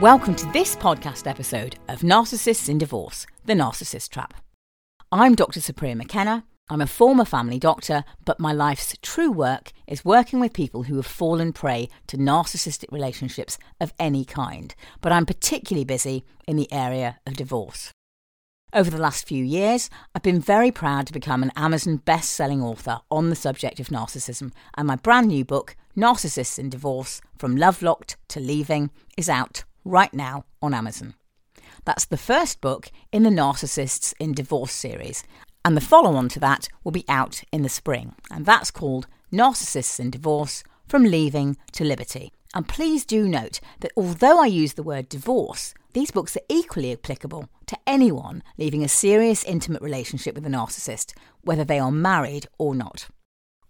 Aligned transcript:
Welcome 0.00 0.34
to 0.34 0.52
this 0.52 0.76
podcast 0.76 1.26
episode 1.26 1.76
of 1.88 2.00
Narcissists 2.00 2.68
in 2.68 2.76
Divorce 2.76 3.26
The 3.46 3.54
Narcissist 3.54 4.10
Trap. 4.10 4.34
I'm 5.10 5.34
Dr. 5.34 5.60
Supriya 5.60 5.96
McKenna. 5.96 6.44
I'm 6.68 6.82
a 6.82 6.86
former 6.86 7.24
family 7.24 7.58
doctor, 7.58 8.04
but 8.26 8.38
my 8.38 8.52
life's 8.52 8.94
true 9.00 9.32
work 9.32 9.72
is 9.86 10.04
working 10.04 10.38
with 10.38 10.52
people 10.52 10.82
who 10.82 10.96
have 10.96 11.06
fallen 11.06 11.54
prey 11.54 11.88
to 12.08 12.18
narcissistic 12.18 12.92
relationships 12.92 13.56
of 13.80 13.94
any 13.98 14.26
kind. 14.26 14.74
But 15.00 15.12
I'm 15.12 15.24
particularly 15.24 15.86
busy 15.86 16.26
in 16.46 16.56
the 16.56 16.70
area 16.70 17.18
of 17.26 17.38
divorce. 17.38 17.90
Over 18.74 18.90
the 18.90 19.00
last 19.00 19.26
few 19.26 19.42
years, 19.42 19.88
I've 20.14 20.22
been 20.22 20.42
very 20.42 20.70
proud 20.70 21.06
to 21.06 21.14
become 21.14 21.42
an 21.42 21.52
Amazon 21.56 21.96
best 21.96 22.32
selling 22.32 22.60
author 22.60 22.98
on 23.10 23.30
the 23.30 23.34
subject 23.34 23.80
of 23.80 23.88
narcissism, 23.88 24.52
and 24.76 24.86
my 24.86 24.96
brand 24.96 25.28
new 25.28 25.46
book, 25.46 25.74
Narcissists 25.96 26.58
in 26.58 26.68
Divorce 26.68 27.22
From 27.38 27.56
Love 27.56 27.80
Locked 27.80 28.18
to 28.28 28.40
Leaving, 28.40 28.90
is 29.16 29.30
out 29.30 29.64
right 29.86 30.12
now 30.12 30.44
on 30.60 30.74
Amazon. 30.74 31.14
That's 31.84 32.04
the 32.04 32.16
first 32.16 32.60
book 32.60 32.90
in 33.12 33.22
the 33.22 33.30
Narcissists 33.30 34.12
in 34.18 34.32
Divorce 34.32 34.72
series, 34.72 35.22
and 35.64 35.76
the 35.76 35.80
follow 35.80 36.16
on 36.16 36.28
to 36.30 36.40
that 36.40 36.68
will 36.82 36.92
be 36.92 37.04
out 37.08 37.42
in 37.52 37.62
the 37.62 37.68
spring, 37.68 38.14
and 38.30 38.44
that's 38.44 38.70
called 38.70 39.06
Narcissists 39.32 40.00
in 40.00 40.10
Divorce 40.10 40.64
From 40.88 41.04
Leaving 41.04 41.56
to 41.72 41.84
Liberty. 41.84 42.32
And 42.54 42.66
please 42.66 43.04
do 43.04 43.28
note 43.28 43.60
that 43.80 43.92
although 43.96 44.40
I 44.42 44.46
use 44.46 44.74
the 44.74 44.82
word 44.82 45.08
divorce, 45.08 45.74
these 45.92 46.10
books 46.10 46.36
are 46.36 46.46
equally 46.48 46.92
applicable 46.92 47.48
to 47.66 47.78
anyone 47.86 48.42
leaving 48.58 48.82
a 48.82 48.88
serious 48.88 49.44
intimate 49.44 49.82
relationship 49.82 50.34
with 50.34 50.46
a 50.46 50.50
narcissist, 50.50 51.12
whether 51.42 51.64
they 51.64 51.78
are 51.78 51.92
married 51.92 52.46
or 52.58 52.74
not. 52.74 53.08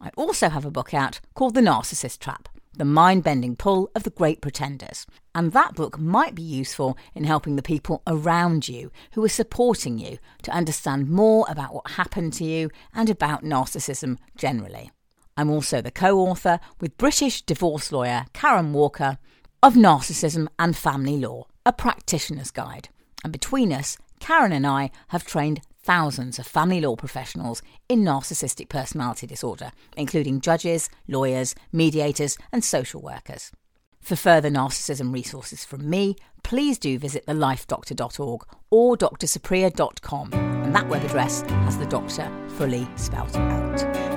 I 0.00 0.10
also 0.16 0.48
have 0.48 0.64
a 0.64 0.70
book 0.70 0.94
out 0.94 1.20
called 1.34 1.54
The 1.54 1.60
Narcissist 1.60 2.18
Trap, 2.18 2.48
the 2.76 2.84
mind 2.84 3.24
bending 3.24 3.56
pull 3.56 3.90
of 3.94 4.02
the 4.02 4.10
great 4.10 4.40
pretenders. 4.40 5.06
And 5.34 5.52
that 5.52 5.74
book 5.74 5.98
might 5.98 6.34
be 6.34 6.42
useful 6.42 6.96
in 7.14 7.24
helping 7.24 7.56
the 7.56 7.62
people 7.62 8.02
around 8.06 8.68
you 8.68 8.90
who 9.12 9.24
are 9.24 9.28
supporting 9.28 9.98
you 9.98 10.18
to 10.42 10.50
understand 10.50 11.08
more 11.08 11.46
about 11.48 11.74
what 11.74 11.92
happened 11.92 12.32
to 12.34 12.44
you 12.44 12.70
and 12.94 13.10
about 13.10 13.44
narcissism 13.44 14.18
generally. 14.36 14.90
I'm 15.36 15.50
also 15.50 15.82
the 15.82 15.90
co 15.90 16.18
author 16.18 16.60
with 16.80 16.96
British 16.96 17.42
divorce 17.42 17.92
lawyer 17.92 18.26
Karen 18.32 18.72
Walker 18.72 19.18
of 19.62 19.74
Narcissism 19.74 20.48
and 20.58 20.76
Family 20.76 21.18
Law, 21.18 21.46
a 21.64 21.72
practitioner's 21.72 22.50
guide. 22.50 22.88
And 23.24 23.32
between 23.32 23.72
us, 23.72 23.98
Karen 24.20 24.52
and 24.52 24.66
I 24.66 24.90
have 25.08 25.26
trained 25.26 25.60
thousands 25.86 26.38
of 26.40 26.46
family 26.46 26.80
law 26.80 26.96
professionals 26.96 27.62
in 27.88 28.00
narcissistic 28.00 28.68
personality 28.68 29.26
disorder, 29.26 29.70
including 29.96 30.40
judges, 30.40 30.90
lawyers, 31.06 31.54
mediators, 31.72 32.36
and 32.52 32.64
social 32.64 33.00
workers. 33.00 33.52
For 34.00 34.16
further 34.16 34.50
narcissism 34.50 35.14
resources 35.14 35.64
from 35.64 35.88
me, 35.88 36.16
please 36.42 36.78
do 36.78 36.98
visit 36.98 37.24
thelifedoctor.org 37.26 38.42
or 38.70 38.96
drsupriya.com, 38.96 40.32
and 40.32 40.74
that 40.74 40.88
web 40.88 41.04
address 41.04 41.42
has 41.42 41.78
the 41.78 41.86
doctor 41.86 42.30
fully 42.56 42.86
spelt 42.96 43.36
out. 43.36 44.15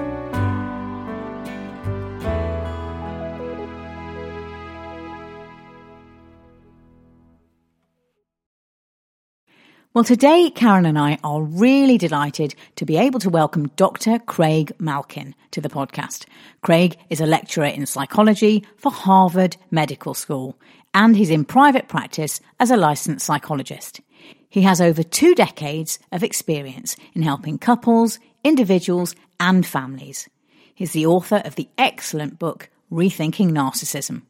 Well, 10.00 10.06
today, 10.06 10.50
Karen 10.50 10.86
and 10.86 10.98
I 10.98 11.18
are 11.26 11.42
really 11.42 11.98
delighted 11.98 12.56
to 12.78 12.86
be 12.86 12.96
able 12.96 13.20
to 13.20 13.30
welcome 13.30 13.68
Dr. 13.76 14.18
Craig 14.18 14.72
Malkin 14.80 15.36
to 15.52 15.60
the 15.60 15.68
podcast. 15.68 16.26
Craig 16.62 16.98
is 17.10 17.20
a 17.20 17.26
lecturer 17.26 17.66
in 17.66 17.86
psychology 17.86 18.64
for 18.78 18.94
Harvard 18.94 19.58
Medical 19.72 20.14
School, 20.14 20.58
and 20.94 21.18
he's 21.18 21.30
in 21.30 21.44
private 21.44 21.90
practice 21.90 22.40
as 22.62 22.72
a 22.72 22.78
licensed 22.78 23.26
psychologist. 23.26 24.00
He 24.48 24.62
has 24.62 24.80
over 24.80 25.04
two 25.04 25.36
decades 25.36 26.00
of 26.14 26.24
experience 26.24 26.96
in 27.14 27.24
helping 27.24 27.58
couples, 27.58 28.20
individuals, 28.42 29.16
and 29.38 29.66
families. 29.66 30.30
He's 30.74 30.94
the 30.94 31.08
author 31.08 31.42
of 31.44 31.56
the 31.56 31.68
excellent 31.78 32.40
book, 32.40 32.70
Rethinking 32.90 33.52
Narcissism. 33.52 34.22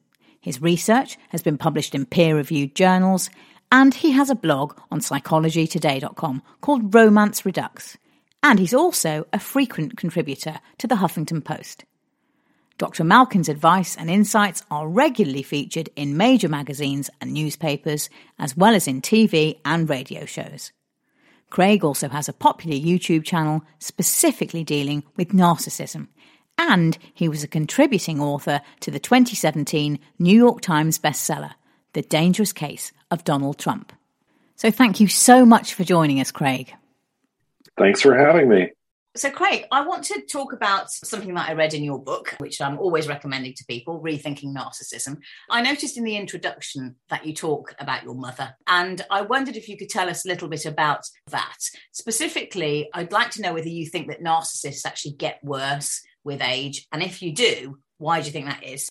His 0.41 0.63
research 0.63 1.19
has 1.30 1.44
been 1.44 1.59
published 1.59 1.94
in 1.94 2.07
peer 2.07 2.36
reviewed 2.36 2.74
journals 2.74 3.30
and 3.72 3.94
he 3.94 4.12
has 4.12 4.30
a 4.30 4.35
blog 4.35 4.78
on 4.91 5.00
psychologytoday.com 5.00 6.41
called 6.62 6.94
Romance 6.94 7.46
Redux. 7.46 7.97
And 8.41 8.59
he's 8.59 8.74
also 8.74 9.28
a 9.34 9.40
frequent 9.40 9.97
contributor 9.97 10.59
to 10.78 10.88
the 10.88 10.96
Huffington 10.96 11.44
Post. 11.44 11.85
Dr. 12.78 13.03
Malkin's 13.03 13.50
advice 13.50 13.97
and 13.97 14.09
insights 14.09 14.63
are 14.72 14.88
regularly 14.88 15.44
featured 15.44 15.90
in 15.97 16.16
major 16.16 16.47
magazines 16.47 17.09
and 17.19 17.34
newspapers, 17.34 18.09
as 18.40 18.56
well 18.56 18.74
as 18.74 18.88
in 18.88 19.02
TV 19.02 19.59
and 19.66 19.90
radio 19.90 20.25
shows. 20.25 20.72
Craig 21.50 21.84
also 21.84 22.07
has 22.07 22.30
a 22.30 22.34
popular 22.34 22.78
YouTube 22.78 23.25
channel 23.25 23.63
specifically 23.80 24.63
dealing 24.63 25.03
with 25.18 25.30
narcissism, 25.30 26.07
and 26.57 26.97
he 27.13 27.28
was 27.28 27.44
a 27.44 27.50
contributing 27.50 28.22
author 28.22 28.62
to 28.80 28.91
the 28.91 29.00
2017 29.00 30.00
New 30.18 30.38
York 30.38 30.62
Times 30.62 30.97
bestseller, 30.97 31.56
The 31.94 32.01
Dangerous 32.01 32.53
Case 32.53 32.91
of 33.11 33.23
Donald 33.23 33.57
Trump. 33.57 33.94
So 34.55 34.72
thank 34.72 35.00
you 35.00 35.07
so 35.07 35.45
much 35.45 35.73
for 35.73 35.83
joining 35.83 36.19
us, 36.19 36.31
Craig. 36.31 36.73
Thanks 37.77 38.01
for 38.01 38.16
having 38.16 38.50
me. 38.50 38.72
So, 39.16 39.31
Craig, 39.31 39.66
I 39.72 39.85
want 39.85 40.03
to 40.05 40.22
talk 40.31 40.53
about 40.53 40.91
something 40.91 41.33
that 41.33 41.50
I 41.50 41.53
read 41.53 41.73
in 41.73 41.83
your 41.83 41.97
book, 41.97 42.35
which 42.38 42.61
I'm 42.61 42.77
always 42.77 43.07
recommending 43.07 43.55
to 43.55 43.66
people 43.66 44.00
Rethinking 44.00 44.55
Narcissism. 44.55 45.17
I 45.50 45.63
noticed 45.63 45.97
in 45.97 46.03
the 46.03 46.16
introduction 46.16 46.95
that 47.09 47.25
you 47.25 47.33
talk 47.33 47.73
about 47.79 48.03
your 48.03 48.13
mother, 48.13 48.53
and 48.67 49.03
I 49.09 49.21
wondered 49.21 49.56
if 49.56 49.67
you 49.67 49.77
could 49.77 49.89
tell 49.89 50.09
us 50.09 50.25
a 50.25 50.27
little 50.27 50.47
bit 50.47 50.66
about 50.66 51.01
that. 51.31 51.57
Specifically, 51.91 52.88
I'd 52.94 53.11
like 53.11 53.31
to 53.31 53.41
know 53.41 53.53
whether 53.56 53.67
you 53.67 53.88
think 53.88 54.09
that 54.09 54.23
narcissists 54.23 54.85
actually 54.85 55.13
get 55.13 55.44
worse 55.44 56.03
with 56.23 56.41
age, 56.41 56.88
and 56.91 57.01
if 57.01 57.23
you 57.23 57.33
do, 57.33 57.79
why 57.97 58.19
do 58.19 58.27
you 58.27 58.31
think 58.31 58.45
that 58.45 58.63
is? 58.63 58.89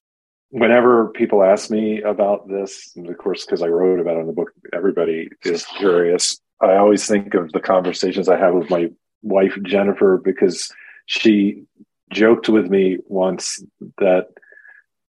Whenever 0.50 1.08
people 1.08 1.42
ask 1.42 1.70
me 1.70 2.02
about 2.02 2.48
this, 2.48 2.92
of 2.96 3.18
course, 3.18 3.44
because 3.44 3.62
I 3.62 3.68
wrote 3.68 4.00
about 4.00 4.16
it 4.16 4.20
in 4.20 4.26
the 4.26 4.32
book, 4.32 4.52
everybody 4.72 5.28
is 5.44 5.64
curious. 5.64 6.40
I 6.60 6.76
always 6.76 7.06
think 7.06 7.34
of 7.34 7.52
the 7.52 7.60
conversations 7.60 8.28
I 8.28 8.38
have 8.38 8.54
with 8.54 8.70
my 8.70 8.90
wife, 9.22 9.56
Jennifer, 9.62 10.20
because 10.22 10.72
she 11.06 11.64
joked 12.10 12.48
with 12.48 12.70
me 12.70 12.98
once 13.06 13.62
that 13.98 14.28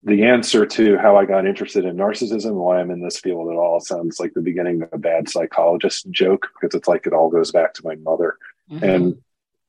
the 0.04 0.24
answer 0.24 0.66
to 0.66 0.98
how 0.98 1.18
I 1.18 1.26
got 1.26 1.46
interested 1.46 1.86
in 1.86 1.98
narcissism, 1.98 2.54
why 2.54 2.80
I'm 2.80 2.92
in 2.92 3.04
this 3.04 3.20
field 3.20 3.50
at 3.50 3.58
all, 3.58 3.80
sounds 3.80 4.20
like 4.20 4.34
the 4.34 4.42
beginning 4.42 4.82
of 4.82 4.90
a 4.94 4.98
bad 4.98 5.30
psychologist 5.30 6.10
joke 6.10 6.48
because 6.60 6.76
it's 6.76 6.88
like 6.88 7.06
it 7.06 7.14
all 7.14 7.30
goes 7.30 7.52
back 7.52 7.74
to 7.76 7.86
my 7.86 7.96
mother. 7.96 8.38
Mm-hmm. 8.72 8.84
And 8.84 9.22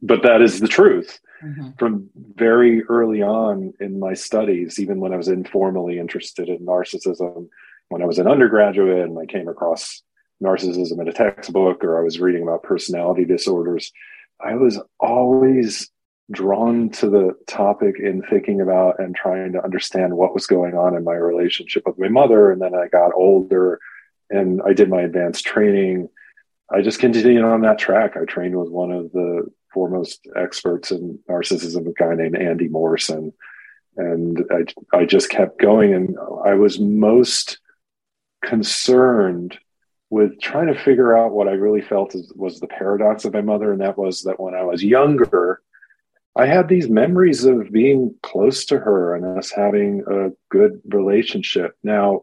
but 0.02 0.22
that 0.22 0.42
is 0.42 0.60
the 0.60 0.68
truth 0.68 1.20
mm-hmm. 1.42 1.70
from 1.78 2.10
very 2.34 2.82
early 2.84 3.22
on 3.22 3.74
in 3.80 3.98
my 3.98 4.14
studies, 4.14 4.78
even 4.78 5.00
when 5.00 5.12
I 5.12 5.16
was 5.16 5.28
informally 5.28 5.98
interested 5.98 6.48
in 6.48 6.60
narcissism, 6.60 7.48
when 7.88 8.02
I 8.02 8.06
was 8.06 8.18
an 8.18 8.28
undergraduate 8.28 9.08
and 9.08 9.18
I 9.18 9.26
came 9.26 9.48
across 9.48 10.02
narcissism 10.42 11.00
in 11.00 11.08
a 11.08 11.12
textbook 11.12 11.84
or 11.84 12.00
I 12.00 12.04
was 12.04 12.20
reading 12.20 12.42
about 12.42 12.62
personality 12.62 13.24
disorders, 13.24 13.92
I 14.40 14.54
was 14.54 14.80
always 14.98 15.90
drawn 16.30 16.90
to 16.90 17.10
the 17.10 17.34
topic 17.46 17.96
in 17.98 18.22
thinking 18.22 18.60
about 18.60 19.00
and 19.00 19.14
trying 19.14 19.52
to 19.52 19.64
understand 19.64 20.16
what 20.16 20.32
was 20.32 20.46
going 20.46 20.74
on 20.74 20.96
in 20.96 21.04
my 21.04 21.14
relationship 21.14 21.82
with 21.86 21.98
my 21.98 22.08
mother. 22.08 22.52
And 22.52 22.62
then 22.62 22.74
I 22.74 22.86
got 22.88 23.12
older 23.14 23.80
and 24.30 24.62
I 24.64 24.72
did 24.72 24.88
my 24.88 25.02
advanced 25.02 25.44
training. 25.44 26.08
I 26.72 26.82
just 26.82 27.00
continued 27.00 27.44
on 27.44 27.62
that 27.62 27.78
track. 27.78 28.16
I 28.16 28.24
trained 28.24 28.56
with 28.56 28.70
one 28.70 28.92
of 28.92 29.10
the 29.10 29.50
foremost 29.72 30.26
experts 30.36 30.90
in 30.90 31.18
narcissism, 31.28 31.86
a 31.88 31.92
guy 31.92 32.14
named 32.14 32.36
Andy 32.36 32.68
Morrison. 32.68 33.32
And 33.96 34.44
I, 34.50 34.96
I 34.96 35.04
just 35.04 35.30
kept 35.30 35.60
going. 35.60 35.94
And 35.94 36.16
I 36.44 36.54
was 36.54 36.78
most 36.78 37.58
concerned 38.44 39.58
with 40.10 40.40
trying 40.40 40.66
to 40.66 40.78
figure 40.78 41.16
out 41.16 41.32
what 41.32 41.48
I 41.48 41.52
really 41.52 41.82
felt 41.82 42.14
was 42.34 42.58
the 42.58 42.66
paradox 42.66 43.24
of 43.24 43.32
my 43.32 43.42
mother. 43.42 43.72
And 43.72 43.80
that 43.80 43.98
was 43.98 44.22
that 44.22 44.40
when 44.40 44.54
I 44.54 44.62
was 44.62 44.82
younger, 44.82 45.60
I 46.36 46.46
had 46.46 46.68
these 46.68 46.88
memories 46.88 47.44
of 47.44 47.70
being 47.70 48.14
close 48.22 48.64
to 48.66 48.78
her 48.78 49.14
and 49.14 49.38
us 49.38 49.50
having 49.50 50.04
a 50.10 50.30
good 50.48 50.80
relationship. 50.86 51.76
Now, 51.82 52.22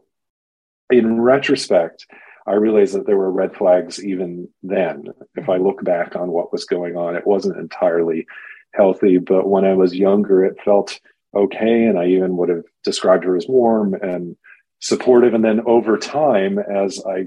in 0.90 1.20
retrospect, 1.20 2.06
I 2.48 2.54
realized 2.54 2.94
that 2.94 3.06
there 3.06 3.16
were 3.16 3.30
red 3.30 3.54
flags 3.54 4.02
even 4.02 4.48
then. 4.62 5.04
If 5.36 5.48
I 5.48 5.58
look 5.58 5.84
back 5.84 6.16
on 6.16 6.30
what 6.30 6.52
was 6.52 6.64
going 6.64 6.96
on, 6.96 7.14
it 7.14 7.26
wasn't 7.26 7.58
entirely 7.58 8.26
healthy. 8.72 9.18
But 9.18 9.48
when 9.48 9.64
I 9.64 9.74
was 9.74 9.94
younger, 9.94 10.44
it 10.44 10.60
felt 10.64 10.98
okay. 11.34 11.84
And 11.84 11.98
I 11.98 12.06
even 12.06 12.36
would 12.36 12.48
have 12.48 12.64
described 12.84 13.24
her 13.24 13.36
as 13.36 13.46
warm 13.46 13.94
and 13.94 14.36
supportive. 14.80 15.34
And 15.34 15.44
then 15.44 15.60
over 15.66 15.98
time, 15.98 16.58
as 16.58 17.02
I 17.06 17.26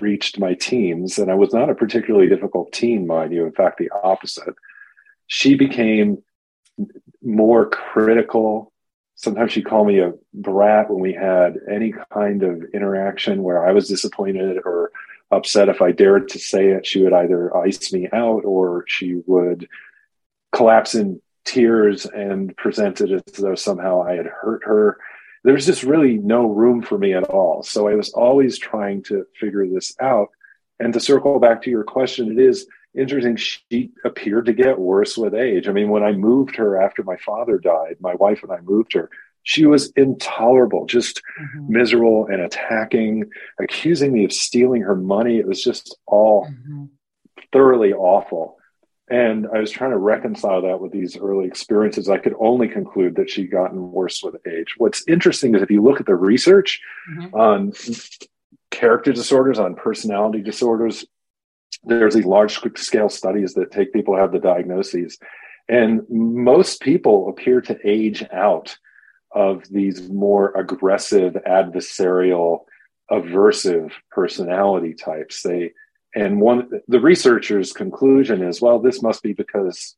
reached 0.00 0.38
my 0.38 0.54
teens, 0.54 1.18
and 1.18 1.30
I 1.30 1.34
was 1.34 1.54
not 1.54 1.70
a 1.70 1.74
particularly 1.74 2.28
difficult 2.28 2.72
teen, 2.72 3.06
mind 3.06 3.32
you, 3.32 3.46
in 3.46 3.52
fact, 3.52 3.78
the 3.78 3.90
opposite, 4.02 4.54
she 5.26 5.54
became 5.54 6.22
more 7.22 7.68
critical, 7.68 8.72
sometimes 9.20 9.52
she'd 9.52 9.66
call 9.66 9.84
me 9.84 10.00
a 10.00 10.14
brat 10.32 10.88
when 10.90 11.00
we 11.00 11.12
had 11.12 11.58
any 11.70 11.92
kind 12.10 12.42
of 12.42 12.64
interaction 12.72 13.42
where 13.42 13.66
I 13.66 13.72
was 13.72 13.86
disappointed 13.86 14.58
or 14.64 14.92
upset. 15.30 15.68
If 15.68 15.82
I 15.82 15.92
dared 15.92 16.30
to 16.30 16.38
say 16.38 16.68
it, 16.68 16.86
she 16.86 17.02
would 17.02 17.12
either 17.12 17.54
ice 17.54 17.92
me 17.92 18.08
out 18.12 18.44
or 18.46 18.84
she 18.88 19.20
would 19.26 19.68
collapse 20.52 20.94
in 20.94 21.20
tears 21.44 22.06
and 22.06 22.56
present 22.56 23.02
it 23.02 23.10
as 23.12 23.34
though 23.34 23.54
somehow 23.54 24.02
I 24.02 24.14
had 24.14 24.26
hurt 24.26 24.62
her. 24.64 24.98
There's 25.44 25.66
just 25.66 25.82
really 25.82 26.16
no 26.16 26.46
room 26.46 26.80
for 26.80 26.96
me 26.96 27.12
at 27.12 27.24
all. 27.24 27.62
So 27.62 27.88
I 27.88 27.94
was 27.94 28.10
always 28.14 28.58
trying 28.58 29.02
to 29.04 29.26
figure 29.38 29.66
this 29.66 29.94
out. 30.00 30.30
And 30.78 30.94
to 30.94 31.00
circle 31.00 31.38
back 31.38 31.62
to 31.62 31.70
your 31.70 31.84
question, 31.84 32.32
it 32.32 32.38
is 32.38 32.66
interesting. 32.94 33.36
She 33.36 33.90
appeared 34.04 34.46
to 34.46 34.52
get 34.52 34.78
worse 34.78 35.16
with 35.16 35.34
age. 35.34 35.68
I 35.68 35.72
mean, 35.72 35.90
when 35.90 36.02
I 36.02 36.12
moved 36.12 36.56
her 36.56 36.80
after 36.80 37.02
my 37.02 37.16
father 37.16 37.58
died, 37.58 37.96
my 38.00 38.14
wife 38.14 38.42
and 38.42 38.52
I 38.52 38.60
moved 38.60 38.92
her, 38.94 39.10
she 39.42 39.66
was 39.66 39.90
intolerable, 39.96 40.86
just 40.86 41.22
mm-hmm. 41.40 41.72
miserable 41.72 42.26
and 42.26 42.42
attacking, 42.42 43.30
accusing 43.58 44.12
me 44.12 44.24
of 44.24 44.32
stealing 44.32 44.82
her 44.82 44.96
money. 44.96 45.38
It 45.38 45.46
was 45.46 45.62
just 45.62 45.96
all 46.06 46.46
mm-hmm. 46.46 46.86
thoroughly 47.52 47.92
awful. 47.92 48.56
And 49.08 49.48
I 49.52 49.58
was 49.58 49.72
trying 49.72 49.90
to 49.90 49.98
reconcile 49.98 50.62
that 50.62 50.80
with 50.80 50.92
these 50.92 51.16
early 51.16 51.46
experiences. 51.46 52.08
I 52.08 52.18
could 52.18 52.34
only 52.38 52.68
conclude 52.68 53.16
that 53.16 53.28
she'd 53.28 53.50
gotten 53.50 53.90
worse 53.90 54.22
with 54.22 54.36
age. 54.46 54.74
What's 54.78 55.02
interesting 55.08 55.54
is 55.54 55.62
if 55.62 55.70
you 55.70 55.82
look 55.82 55.98
at 55.98 56.06
the 56.06 56.14
research 56.14 56.80
mm-hmm. 57.10 57.34
on 57.34 57.72
character 58.70 59.12
disorders, 59.12 59.58
on 59.58 59.74
personality 59.74 60.42
disorders, 60.42 61.04
there's 61.84 62.14
these 62.14 62.26
large 62.26 62.58
scale 62.76 63.08
studies 63.08 63.54
that 63.54 63.70
take 63.70 63.92
people 63.92 64.14
who 64.14 64.20
have 64.20 64.32
the 64.32 64.38
diagnoses. 64.38 65.18
And 65.68 66.02
most 66.10 66.80
people 66.80 67.28
appear 67.28 67.60
to 67.62 67.78
age 67.84 68.24
out 68.32 68.76
of 69.32 69.62
these 69.70 70.08
more 70.08 70.52
aggressive, 70.56 71.34
adversarial, 71.46 72.64
aversive 73.10 73.92
personality 74.10 74.94
types. 74.94 75.42
They 75.42 75.72
and 76.14 76.40
one 76.40 76.68
the 76.88 77.00
researchers' 77.00 77.72
conclusion 77.72 78.42
is, 78.42 78.60
well, 78.60 78.80
this 78.80 79.00
must 79.00 79.22
be 79.22 79.32
because, 79.32 79.96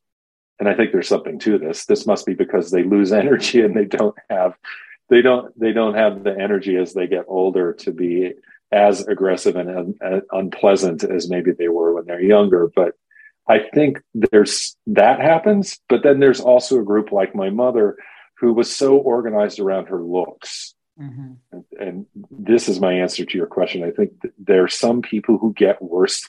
and 0.58 0.68
I 0.68 0.74
think 0.74 0.92
there's 0.92 1.08
something 1.08 1.38
to 1.40 1.58
this. 1.58 1.86
This 1.86 2.06
must 2.06 2.26
be 2.26 2.34
because 2.34 2.70
they 2.70 2.84
lose 2.84 3.12
energy 3.22 3.60
and 3.60 3.74
they 3.74 3.86
don't 3.86 4.16
have 4.28 4.54
they 5.08 5.22
don't 5.22 5.58
they 5.58 5.72
don't 5.72 5.94
have 5.94 6.22
the 6.22 6.38
energy 6.38 6.76
as 6.76 6.92
they 6.92 7.06
get 7.06 7.24
older 7.28 7.72
to 7.74 7.92
be 7.92 8.32
as 8.72 9.06
aggressive 9.06 9.54
and 9.56 9.96
un, 10.00 10.22
unpleasant 10.30 11.04
as 11.04 11.28
maybe 11.28 11.52
they 11.52 11.68
were 11.68 11.94
when 11.94 12.06
they're 12.06 12.22
younger. 12.22 12.70
But 12.74 12.94
I 13.48 13.60
think 13.74 14.00
there's 14.14 14.76
that 14.86 15.20
happens, 15.20 15.78
but 15.88 16.02
then 16.02 16.20
there's 16.20 16.40
also 16.40 16.78
a 16.80 16.84
group 16.84 17.12
like 17.12 17.34
my 17.34 17.50
mother 17.50 17.96
who 18.38 18.52
was 18.52 18.74
so 18.74 18.96
organized 18.96 19.60
around 19.60 19.86
her 19.86 20.02
looks. 20.02 20.74
Mm-hmm. 21.00 21.32
And, 21.52 21.64
and, 21.78 22.06
this 22.30 22.68
is 22.68 22.80
my 22.80 22.92
answer 22.92 23.24
to 23.24 23.38
your 23.38 23.46
question. 23.46 23.82
I 23.82 23.90
think 23.90 24.12
there 24.38 24.62
are 24.64 24.68
some 24.68 25.00
people 25.00 25.38
who 25.38 25.54
get 25.54 25.80
worse 25.80 26.28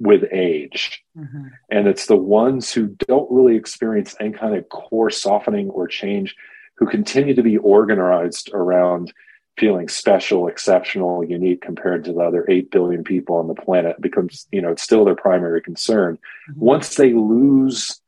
with 0.00 0.24
age. 0.32 1.02
Mm-hmm. 1.16 1.46
And 1.70 1.86
it's 1.86 2.06
the 2.06 2.16
ones 2.16 2.72
who 2.72 2.88
don't 3.06 3.30
really 3.30 3.56
experience 3.56 4.16
any 4.18 4.32
kind 4.32 4.56
of 4.56 4.68
core 4.68 5.10
softening 5.10 5.70
or 5.70 5.86
change 5.86 6.34
who 6.76 6.86
continue 6.86 7.34
to 7.34 7.42
be 7.42 7.56
organized 7.58 8.50
around 8.52 9.12
feeling 9.56 9.88
special, 9.88 10.48
exceptional, 10.48 11.24
unique 11.24 11.62
compared 11.62 12.04
to 12.04 12.12
the 12.12 12.20
other 12.20 12.44
8 12.48 12.70
billion 12.70 13.04
people 13.04 13.36
on 13.36 13.46
the 13.46 13.54
planet 13.54 14.00
becomes, 14.00 14.46
you 14.50 14.60
know, 14.60 14.70
it's 14.70 14.82
still 14.82 15.04
their 15.04 15.14
primary 15.14 15.60
concern. 15.60 16.18
Mm-hmm. 16.50 16.60
Once 16.60 16.96
they 16.96 17.12
lose 17.12 18.00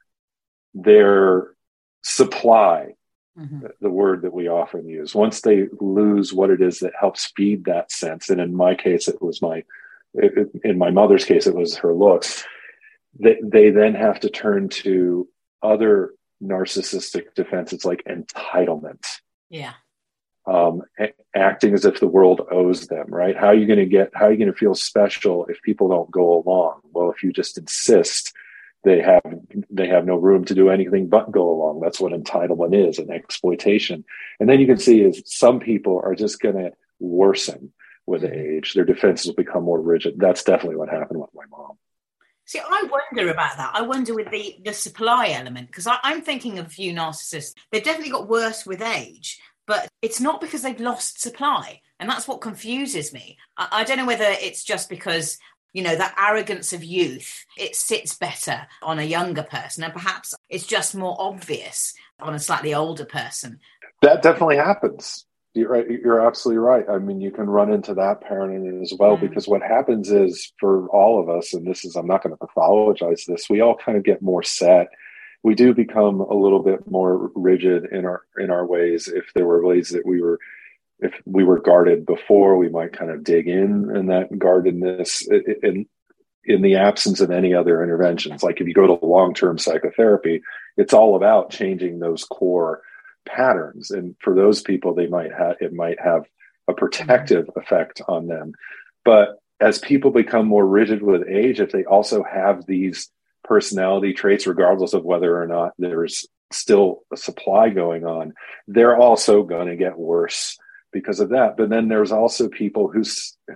their 0.75 1.55
supply 2.03 2.95
mm-hmm. 3.39 3.67
the 3.81 3.91
word 3.91 4.23
that 4.23 4.33
we 4.33 4.49
often 4.49 4.87
use 4.87 5.15
once 5.15 5.41
they 5.41 5.67
lose 5.81 6.33
what 6.33 6.51
it 6.51 6.61
is 6.61 6.79
that 6.81 6.93
helps 6.99 7.33
feed 7.37 7.65
that 7.65 7.91
sense 7.91 8.31
and 8.31 8.41
in 8.41 8.55
my 8.55 8.75
case 8.75 9.09
it 9.09 9.21
was 9.21 9.43
my 9.43 9.65
it, 10.15 10.49
in 10.65 10.79
my 10.79 10.91
mother's 10.91 11.25
case 11.25 11.47
it 11.47 11.55
was 11.55 11.77
her 11.77 11.93
looks 11.95 12.45
they, 13.19 13.39
they 13.43 13.71
then 13.71 13.95
have 13.95 14.21
to 14.21 14.31
turn 14.31 14.69
to 14.69 15.27
other 15.63 16.13
narcissistic 16.43 17.35
defenses 17.35 17.85
like 17.85 18.05
entitlement 18.05 19.05
yeah 19.51 19.73
um, 20.47 20.83
acting 21.35 21.75
as 21.75 21.85
if 21.85 22.01
the 22.01 22.07
world 22.07 22.47
owes 22.51 22.87
them 22.87 23.07
right 23.09 23.37
how 23.37 23.49
are 23.49 23.55
you 23.55 23.67
going 23.67 23.79
to 23.79 23.87
get 23.87 24.11
how 24.15 24.27
are 24.27 24.33
you 24.33 24.39
going 24.39 24.53
to 24.53 24.59
feel 24.59 24.75
special 24.75 25.47
if 25.47 25.61
people 25.63 25.89
don't 25.89 26.11
go 26.11 26.43
along 26.43 26.81
well 26.93 27.11
if 27.11 27.23
you 27.23 27.33
just 27.33 27.59
insist 27.59 28.33
they 28.87 29.03
have 29.03 29.21
they 29.69 29.89
have 29.89 30.07
no 30.07 30.15
room 30.15 30.45
to 30.45 30.55
do 30.55 30.71
anything 30.71 31.09
but 31.09 31.33
go 31.33 31.51
along. 31.51 31.81
That's 31.81 32.01
what 32.01 32.13
entitlement 32.13 32.89
is, 32.89 32.99
and 33.01 33.11
exploitation. 33.11 34.05
And 34.39 34.49
then 34.49 34.61
you 34.61 34.67
can 34.67 34.79
see 34.79 35.03
is 35.03 35.23
some 35.27 35.59
people 35.59 36.01
are 36.03 36.15
just 36.15 36.41
going 36.41 36.55
to 36.55 36.73
worsen 37.01 37.73
with 38.07 38.23
mm-hmm. 38.23 38.57
age. 38.57 38.75
Their 38.75 38.85
defenses 38.85 39.27
will 39.27 39.35
become 39.35 39.65
more 39.65 39.81
rigid. 39.81 40.15
That's 40.19 40.45
definitely 40.45 40.77
what 40.77 40.89
happened 40.89 41.21
with 41.21 41.31
my 41.35 41.43
mom. 41.51 41.73
See, 42.45 42.61
I 42.61 42.89
wonder 42.89 43.33
about 43.33 43.57
that. 43.57 43.73
I 43.75 43.83
wonder 43.83 44.15
with 44.15 44.31
the 44.31 44.57
the 44.65 44.73
supply 44.73 45.31
element 45.31 45.67
because 45.67 45.89
I'm 45.89 46.23
thinking 46.23 46.61
of 46.61 46.67
a 46.67 46.71
few 46.71 46.95
narcissists. 46.95 47.55
They've 47.73 47.83
definitely 47.83 48.13
got 48.13 48.29
worse 48.29 48.65
with 48.65 48.81
age, 48.81 49.41
but 49.67 49.89
it's 50.03 50.21
not 50.21 50.41
because 50.41 50.63
they've 50.63 50.81
lost 50.81 51.21
supply. 51.21 51.81
And 51.99 52.09
that's 52.09 52.29
what 52.29 52.41
confuses 52.41 53.13
me. 53.13 53.39
I, 53.57 53.69
I, 53.73 53.85
don't 53.85 53.97
know 53.97 54.07
whether 54.07 54.25
it's 54.25 54.63
just 54.65 54.89
because 54.89 55.39
you 55.73 55.83
know 55.83 55.95
that 55.95 56.15
arrogance 56.19 56.73
of 56.73 56.83
youth 56.83 57.45
it 57.59 57.77
sits 57.77 58.17
better 58.17 58.67
on 58.83 58.99
a 58.99 59.05
younger 59.05 59.43
person 59.43 59.85
and 59.85 59.93
perhaps 59.93 60.35
it's 60.49 60.67
just 60.67 60.95
more 60.95 61.15
obvious 61.19 61.93
on 62.19 62.35
a 62.35 62.39
slightly 62.39 62.73
older 62.73 63.05
person 63.05 63.61
that 64.01 64.23
definitely 64.23 64.57
happens 64.57 65.27
you're 65.53 65.69
right 65.69 65.87
you're 65.91 66.27
absolutely 66.27 66.59
right 66.59 66.89
i 66.89 66.97
mean 66.97 67.21
you 67.21 67.31
can 67.31 67.45
run 67.45 67.71
into 67.71 67.93
that 67.93 68.23
parenting 68.23 68.81
as 68.81 68.95
well 68.99 69.19
mm. 69.19 69.21
because 69.21 69.47
what 69.47 69.61
happens 69.61 70.11
is 70.11 70.51
for 70.59 70.89
all 70.89 71.21
of 71.21 71.29
us 71.29 71.53
and 71.53 71.67
this 71.67 71.85
is 71.85 71.95
i'm 71.95 72.07
not 72.07 72.23
going 72.23 72.35
to 72.35 72.47
pathologize 72.47 73.27
this 73.27 73.51
we 73.51 73.61
all 73.61 73.77
kind 73.77 73.99
of 73.99 74.05
get 74.05 74.23
more 74.23 74.43
set 74.43 74.89
we 75.47 75.55
do 75.55 75.73
become 75.73 76.21
a 76.21 76.35
little 76.35 76.59
bit 76.59 76.91
more 76.91 77.31
rigid 77.37 77.85
in 77.93 78.05
our 78.05 78.23
in 78.37 78.51
our 78.51 78.67
ways 78.67 79.07
if 79.07 79.27
there 79.33 79.47
were 79.47 79.65
ways 79.65 79.91
that 79.91 80.05
we 80.05 80.21
were 80.21 80.41
if 80.99 81.13
we 81.25 81.45
were 81.45 81.61
guarded 81.61 82.05
before, 82.05 82.57
we 82.57 82.69
might 82.69 82.93
kind 82.93 83.13
of 83.13 83.23
dig 83.23 83.47
in 83.47 83.95
in 83.95 84.07
that 84.07 84.37
guardedness 84.37 85.23
in 85.63 85.87
in 86.45 86.63
the 86.63 86.75
absence 86.75 87.21
of 87.21 87.31
any 87.31 87.55
other 87.55 87.81
interventions. 87.81 88.43
Like 88.43 88.61
if 88.61 88.67
you 88.67 88.75
go 88.75 88.89
to 88.89 89.07
long 89.07 89.35
term 89.35 89.57
psychotherapy, 89.57 90.43
it's 90.77 90.93
all 90.93 91.15
about 91.15 91.51
changing 91.51 92.01
those 92.01 92.25
core 92.25 92.83
patterns, 93.25 93.93
and 93.93 94.17
for 94.19 94.35
those 94.35 94.63
people, 94.63 94.95
they 94.95 95.07
might 95.07 95.33
have 95.33 95.59
it 95.61 95.73
might 95.73 96.01
have 96.01 96.25
a 96.67 96.75
protective 96.75 97.49
effect 97.55 98.03
on 98.09 98.27
them. 98.27 98.53
But 99.05 99.39
as 99.61 99.79
people 99.79 100.11
become 100.11 100.49
more 100.49 100.67
rigid 100.67 101.03
with 101.03 101.29
age, 101.29 101.61
if 101.61 101.71
they 101.71 101.85
also 101.85 102.25
have 102.25 102.67
these 102.67 103.13
personality 103.47 104.13
traits, 104.13 104.47
regardless 104.47 104.93
of 104.93 105.05
whether 105.05 105.41
or 105.41 105.47
not 105.47 105.73
there's 105.79 106.27
still 106.53 107.03
a 107.13 107.17
supply 107.17 107.71
going 107.71 108.05
on, 108.05 108.35
they're 108.69 108.97
also 108.97 109.43
going 109.43 109.69
to 109.69 109.77
get 109.77 109.99
worse 109.99 110.59
because 110.93 111.21
of 111.21 111.31
that. 111.31 111.57
But 111.57 111.71
then 111.71 111.89
there's 111.89 112.13
also 112.13 112.49
people 112.49 112.89
who 112.89 113.03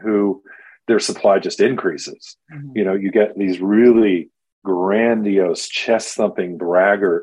who 0.02 0.42
their 0.86 0.98
supply 0.98 1.38
just 1.38 1.60
increases. 1.60 2.36
Mm-hmm. 2.52 2.76
You 2.76 2.84
know, 2.84 2.94
you 2.94 3.10
get 3.10 3.36
these 3.36 3.60
really 3.60 4.30
grandiose, 4.64 5.68
chest 5.68 6.16
thumping, 6.16 6.58
braggart, 6.58 7.22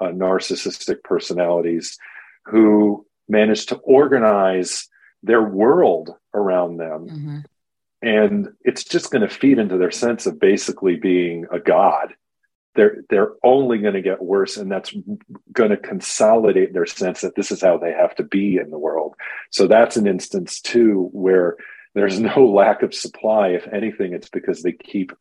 uh, 0.00 0.06
narcissistic 0.06 1.02
personalities 1.02 1.98
who 2.46 3.06
manage 3.28 3.66
to 3.66 3.76
organize 3.76 4.88
their 5.22 5.42
world 5.42 6.14
around 6.32 6.76
them. 6.76 7.06
Mm-hmm. 7.08 7.38
And 8.00 8.48
it's 8.62 8.84
just 8.84 9.10
going 9.10 9.22
to 9.22 9.34
feed 9.34 9.58
into 9.58 9.76
their 9.76 9.90
sense 9.90 10.26
of 10.26 10.38
basically 10.38 10.96
being 10.96 11.46
a 11.50 11.58
god. 11.58 12.14
They're 12.74 13.02
they're 13.10 13.32
only 13.42 13.78
going 13.78 13.94
to 13.94 14.02
get 14.02 14.22
worse 14.22 14.56
and 14.56 14.70
that's 14.70 14.94
going 15.52 15.70
to 15.70 15.76
consolidate 15.76 16.72
their 16.72 16.86
sense 16.86 17.22
that 17.22 17.34
this 17.34 17.50
is 17.50 17.60
how 17.60 17.78
they 17.78 17.92
have 17.92 18.14
to 18.16 18.22
be 18.22 18.56
in 18.56 18.70
the 18.70 18.78
world. 18.78 19.14
So 19.50 19.66
that's 19.66 19.96
an 19.96 20.06
instance 20.06 20.60
too 20.60 21.08
where 21.12 21.56
there's 21.94 22.20
no 22.20 22.46
lack 22.54 22.82
of 22.82 22.94
supply. 22.94 23.48
If 23.48 23.66
anything 23.66 24.12
it's 24.12 24.28
because 24.28 24.62
they 24.62 24.72
keep 24.72 25.12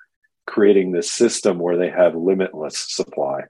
creating 0.46 0.91
this 0.91 1.12
system 1.12 1.57
where 1.57 1.77
they 1.77 1.89
have 1.89 2.15
limitless 2.15 2.77
supply. 2.77 3.41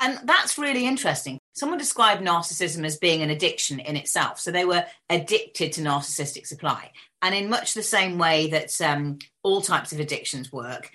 And 0.00 0.18
that's 0.24 0.58
really 0.58 0.86
interesting. 0.86 1.38
Someone 1.52 1.78
described 1.78 2.22
narcissism 2.22 2.84
as 2.84 2.96
being 2.96 3.22
an 3.22 3.30
addiction 3.30 3.78
in 3.78 3.96
itself. 3.96 4.40
So 4.40 4.50
they 4.50 4.64
were 4.64 4.84
addicted 5.08 5.72
to 5.72 5.82
narcissistic 5.82 6.46
supply 6.46 6.90
and 7.22 7.34
in 7.34 7.48
much 7.48 7.74
the 7.74 7.82
same 7.82 8.18
way 8.18 8.50
that 8.50 8.78
um, 8.80 9.18
all 9.42 9.60
types 9.60 9.92
of 9.92 10.00
addictions 10.00 10.52
work 10.52 10.90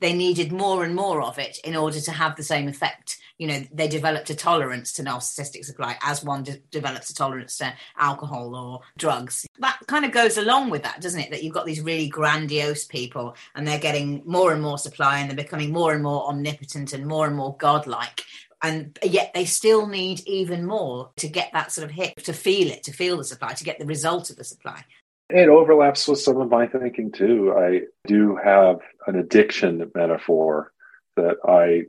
they 0.00 0.12
needed 0.12 0.52
more 0.52 0.84
and 0.84 0.94
more 0.94 1.22
of 1.22 1.38
it 1.38 1.58
in 1.64 1.76
order 1.76 2.00
to 2.00 2.12
have 2.12 2.36
the 2.36 2.42
same 2.42 2.68
effect. 2.68 3.18
You 3.38 3.48
know, 3.48 3.62
they 3.72 3.88
developed 3.88 4.30
a 4.30 4.34
tolerance 4.34 4.92
to 4.92 5.02
narcissistic 5.02 5.64
supply 5.64 5.96
as 6.02 6.22
one 6.22 6.44
de- 6.44 6.60
develops 6.70 7.10
a 7.10 7.14
tolerance 7.14 7.58
to 7.58 7.74
alcohol 7.98 8.54
or 8.54 8.80
drugs. 8.96 9.46
That 9.58 9.78
kind 9.86 10.04
of 10.04 10.12
goes 10.12 10.38
along 10.38 10.70
with 10.70 10.84
that, 10.84 11.00
doesn't 11.00 11.20
it? 11.20 11.30
That 11.30 11.42
you've 11.42 11.54
got 11.54 11.66
these 11.66 11.80
really 11.80 12.08
grandiose 12.08 12.84
people 12.84 13.36
and 13.54 13.66
they're 13.66 13.78
getting 13.78 14.22
more 14.24 14.52
and 14.52 14.62
more 14.62 14.78
supply 14.78 15.18
and 15.18 15.28
they're 15.28 15.36
becoming 15.36 15.72
more 15.72 15.92
and 15.92 16.02
more 16.02 16.28
omnipotent 16.28 16.92
and 16.92 17.06
more 17.06 17.26
and 17.26 17.36
more 17.36 17.56
godlike. 17.56 18.22
and 18.62 18.96
yet 19.02 19.32
they 19.34 19.44
still 19.44 19.86
need 19.88 20.22
even 20.26 20.64
more 20.64 21.10
to 21.16 21.28
get 21.28 21.50
that 21.52 21.72
sort 21.72 21.84
of 21.84 21.90
hit 21.90 22.16
to 22.24 22.32
feel 22.32 22.70
it 22.70 22.84
to 22.84 22.92
feel 22.92 23.16
the 23.16 23.24
supply 23.24 23.52
to 23.52 23.64
get 23.64 23.78
the 23.78 23.84
result 23.84 24.30
of 24.30 24.36
the 24.36 24.44
supply 24.44 24.82
it 25.30 25.48
overlaps 25.48 26.06
with 26.06 26.20
some 26.20 26.40
of 26.40 26.50
my 26.50 26.66
thinking 26.66 27.10
too. 27.12 27.54
I 27.56 27.82
do 28.06 28.36
have 28.36 28.80
an 29.06 29.16
addiction 29.16 29.90
metaphor 29.94 30.72
that 31.16 31.36
i 31.46 31.82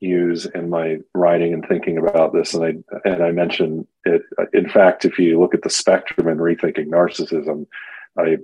use 0.00 0.44
in 0.44 0.68
my 0.68 0.98
writing 1.14 1.54
and 1.54 1.66
thinking 1.66 1.96
about 1.96 2.34
this 2.34 2.52
and 2.52 2.62
i 2.62 3.08
and 3.08 3.22
i 3.22 3.30
mention 3.32 3.86
it. 4.04 4.22
In 4.52 4.68
fact 4.68 5.04
if 5.04 5.18
you 5.18 5.40
look 5.40 5.54
at 5.54 5.62
the 5.62 5.70
spectrum 5.70 6.28
in 6.28 6.36
rethinking 6.38 6.88
narcissism 6.88 7.66
i 8.18 8.36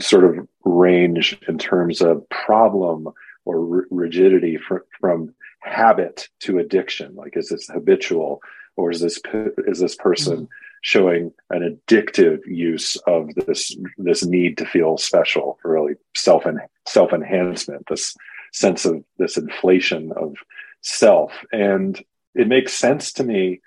sort 0.00 0.24
of 0.24 0.46
range 0.64 1.38
in 1.48 1.58
terms 1.58 2.00
of 2.00 2.28
problem 2.28 3.08
or 3.44 3.86
rigidity 3.90 4.56
fr- 4.56 4.78
from 5.00 5.34
habit 5.60 6.28
to 6.40 6.58
addiction. 6.58 7.14
Like 7.14 7.36
is 7.36 7.48
this 7.48 7.68
habitual 7.68 8.40
or 8.76 8.90
is 8.90 9.00
this 9.00 9.20
is 9.66 9.80
this 9.80 9.96
person 9.96 10.36
mm-hmm. 10.36 10.44
Showing 10.82 11.32
an 11.50 11.78
addictive 11.88 12.40
use 12.46 12.96
of 13.06 13.28
this 13.34 13.76
this 13.98 14.24
need 14.24 14.56
to 14.58 14.66
feel 14.66 14.96
special 14.96 15.58
really 15.64 15.94
self 16.16 16.46
and 16.46 16.60
self 16.86 17.12
enhancement 17.12 17.84
this 17.88 18.16
sense 18.52 18.84
of 18.84 19.04
this 19.18 19.36
inflation 19.36 20.12
of 20.16 20.34
self 20.80 21.32
and 21.52 22.02
it 22.34 22.48
makes 22.48 22.72
sense 22.72 23.12
to 23.12 23.24
me 23.24 23.60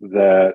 that 0.00 0.54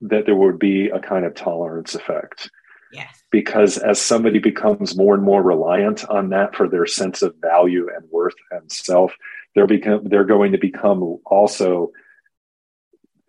that 0.00 0.26
there 0.26 0.36
would 0.36 0.58
be 0.58 0.88
a 0.88 1.00
kind 1.00 1.24
of 1.24 1.34
tolerance 1.34 1.94
effect 1.94 2.50
Yes. 2.92 3.22
Because 3.30 3.78
as 3.78 4.00
somebody 4.00 4.38
becomes 4.38 4.96
more 4.96 5.14
and 5.14 5.22
more 5.22 5.42
reliant 5.42 6.08
on 6.08 6.30
that 6.30 6.54
for 6.54 6.68
their 6.68 6.86
sense 6.86 7.20
of 7.20 7.34
value 7.42 7.88
and 7.94 8.08
worth 8.10 8.34
and 8.50 8.70
self, 8.70 9.12
they're 9.54 9.66
become 9.66 10.04
they're 10.04 10.24
going 10.24 10.52
to 10.52 10.58
become 10.58 11.18
also 11.26 11.90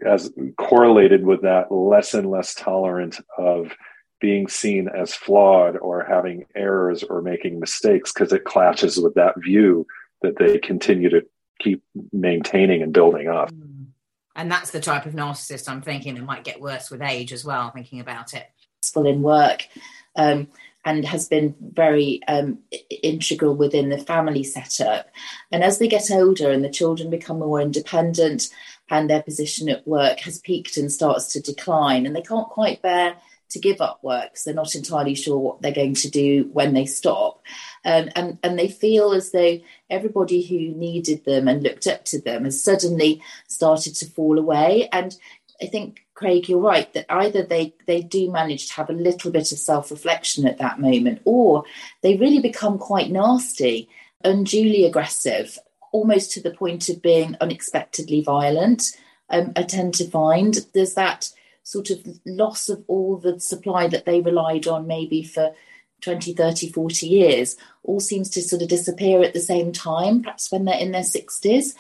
as 0.05 0.31
correlated 0.57 1.25
with 1.25 1.41
that 1.41 1.71
less 1.71 2.13
and 2.13 2.29
less 2.29 2.53
tolerant 2.53 3.19
of 3.37 3.71
being 4.19 4.47
seen 4.47 4.89
as 4.89 5.13
flawed 5.13 5.77
or 5.77 6.03
having 6.03 6.45
errors 6.55 7.03
or 7.03 7.21
making 7.21 7.59
mistakes 7.59 8.11
because 8.11 8.33
it 8.33 8.45
clashes 8.45 8.97
with 8.97 9.13
that 9.15 9.33
view 9.37 9.85
that 10.21 10.37
they 10.37 10.57
continue 10.57 11.09
to 11.09 11.25
keep 11.59 11.83
maintaining 12.11 12.81
and 12.81 12.93
building 12.93 13.27
up. 13.27 13.51
Mm. 13.51 13.87
And 14.35 14.51
that's 14.51 14.69
the 14.69 14.79
type 14.79 15.07
of 15.07 15.13
narcissist 15.13 15.67
I'm 15.67 15.81
thinking 15.81 16.13
that 16.15 16.23
might 16.23 16.43
get 16.43 16.61
worse 16.61 16.91
with 16.91 17.01
age 17.01 17.33
as 17.33 17.43
well, 17.43 17.71
thinking 17.71 17.99
about 17.99 18.33
it 18.35 18.47
in 18.95 19.21
work 19.21 19.67
um, 20.15 20.47
and 20.85 21.03
has 21.03 21.27
been 21.27 21.55
very 21.59 22.21
um, 22.27 22.59
integral 23.03 23.55
within 23.55 23.89
the 23.89 23.97
family 23.97 24.43
setup. 24.43 25.09
And 25.51 25.63
as 25.63 25.79
they 25.79 25.87
get 25.87 26.11
older 26.11 26.51
and 26.51 26.63
the 26.63 26.69
children 26.69 27.09
become 27.09 27.39
more 27.39 27.59
independent 27.59 28.49
and 28.89 29.09
their 29.09 29.23
position 29.23 29.69
at 29.69 29.87
work 29.87 30.19
has 30.21 30.39
peaked 30.39 30.77
and 30.77 30.91
starts 30.91 31.33
to 31.33 31.41
decline, 31.41 32.05
and 32.05 32.15
they 32.15 32.21
can't 32.21 32.49
quite 32.49 32.81
bear 32.81 33.15
to 33.49 33.59
give 33.59 33.79
up 33.79 34.03
work, 34.03 34.31
because 34.31 34.43
they're 34.43 34.53
not 34.53 34.75
entirely 34.75 35.15
sure 35.15 35.37
what 35.37 35.61
they're 35.61 35.71
going 35.71 35.93
to 35.93 36.09
do 36.09 36.49
when 36.51 36.73
they 36.73 36.85
stop. 36.85 37.41
Um, 37.85 38.09
and, 38.15 38.37
and 38.43 38.59
they 38.59 38.67
feel 38.67 39.13
as 39.13 39.31
though 39.31 39.59
everybody 39.89 40.41
who 40.41 40.77
needed 40.77 41.23
them 41.23 41.47
and 41.47 41.63
looked 41.63 41.87
up 41.87 42.03
to 42.05 42.19
them 42.19 42.43
has 42.43 42.61
suddenly 42.61 43.21
started 43.47 43.95
to 43.95 44.05
fall 44.05 44.37
away. 44.37 44.89
And 44.91 45.15
I 45.61 45.67
think 45.67 46.05
Craig, 46.13 46.49
you're 46.49 46.59
right 46.59 46.91
that 46.93 47.05
either 47.09 47.43
they 47.43 47.73
they 47.85 48.01
do 48.01 48.31
manage 48.31 48.67
to 48.67 48.73
have 48.73 48.89
a 48.89 48.93
little 48.93 49.31
bit 49.31 49.51
of 49.51 49.57
self 49.57 49.91
reflection 49.91 50.45
at 50.45 50.57
that 50.57 50.79
moment, 50.79 51.21
or 51.25 51.63
they 52.01 52.17
really 52.17 52.39
become 52.39 52.77
quite 52.77 53.11
nasty, 53.11 53.87
unduly 54.23 54.85
aggressive, 54.85 55.57
almost 55.91 56.31
to 56.31 56.41
the 56.41 56.51
point 56.51 56.89
of 56.89 57.01
being 57.01 57.35
unexpectedly 57.41 58.21
violent. 58.21 58.97
Um, 59.29 59.51
I 59.55 59.63
tend 59.63 59.93
to 59.95 60.09
find 60.09 60.65
there's 60.73 60.93
that 60.93 61.29
sort 61.63 61.89
of 61.89 61.99
loss 62.25 62.69
of 62.69 62.83
all 62.87 63.17
the 63.17 63.39
supply 63.39 63.87
that 63.87 64.05
they 64.05 64.21
relied 64.21 64.67
on 64.67 64.87
maybe 64.87 65.23
for 65.23 65.53
20, 66.01 66.33
30, 66.33 66.71
40 66.71 67.07
years, 67.07 67.57
all 67.83 67.99
seems 67.99 68.29
to 68.29 68.41
sort 68.41 68.61
of 68.61 68.67
disappear 68.67 69.23
at 69.23 69.33
the 69.33 69.39
same 69.39 69.71
time, 69.71 70.21
perhaps 70.21 70.51
when 70.51 70.65
they're 70.65 70.79
in 70.79 70.91
their 70.91 71.01
60s 71.01 71.73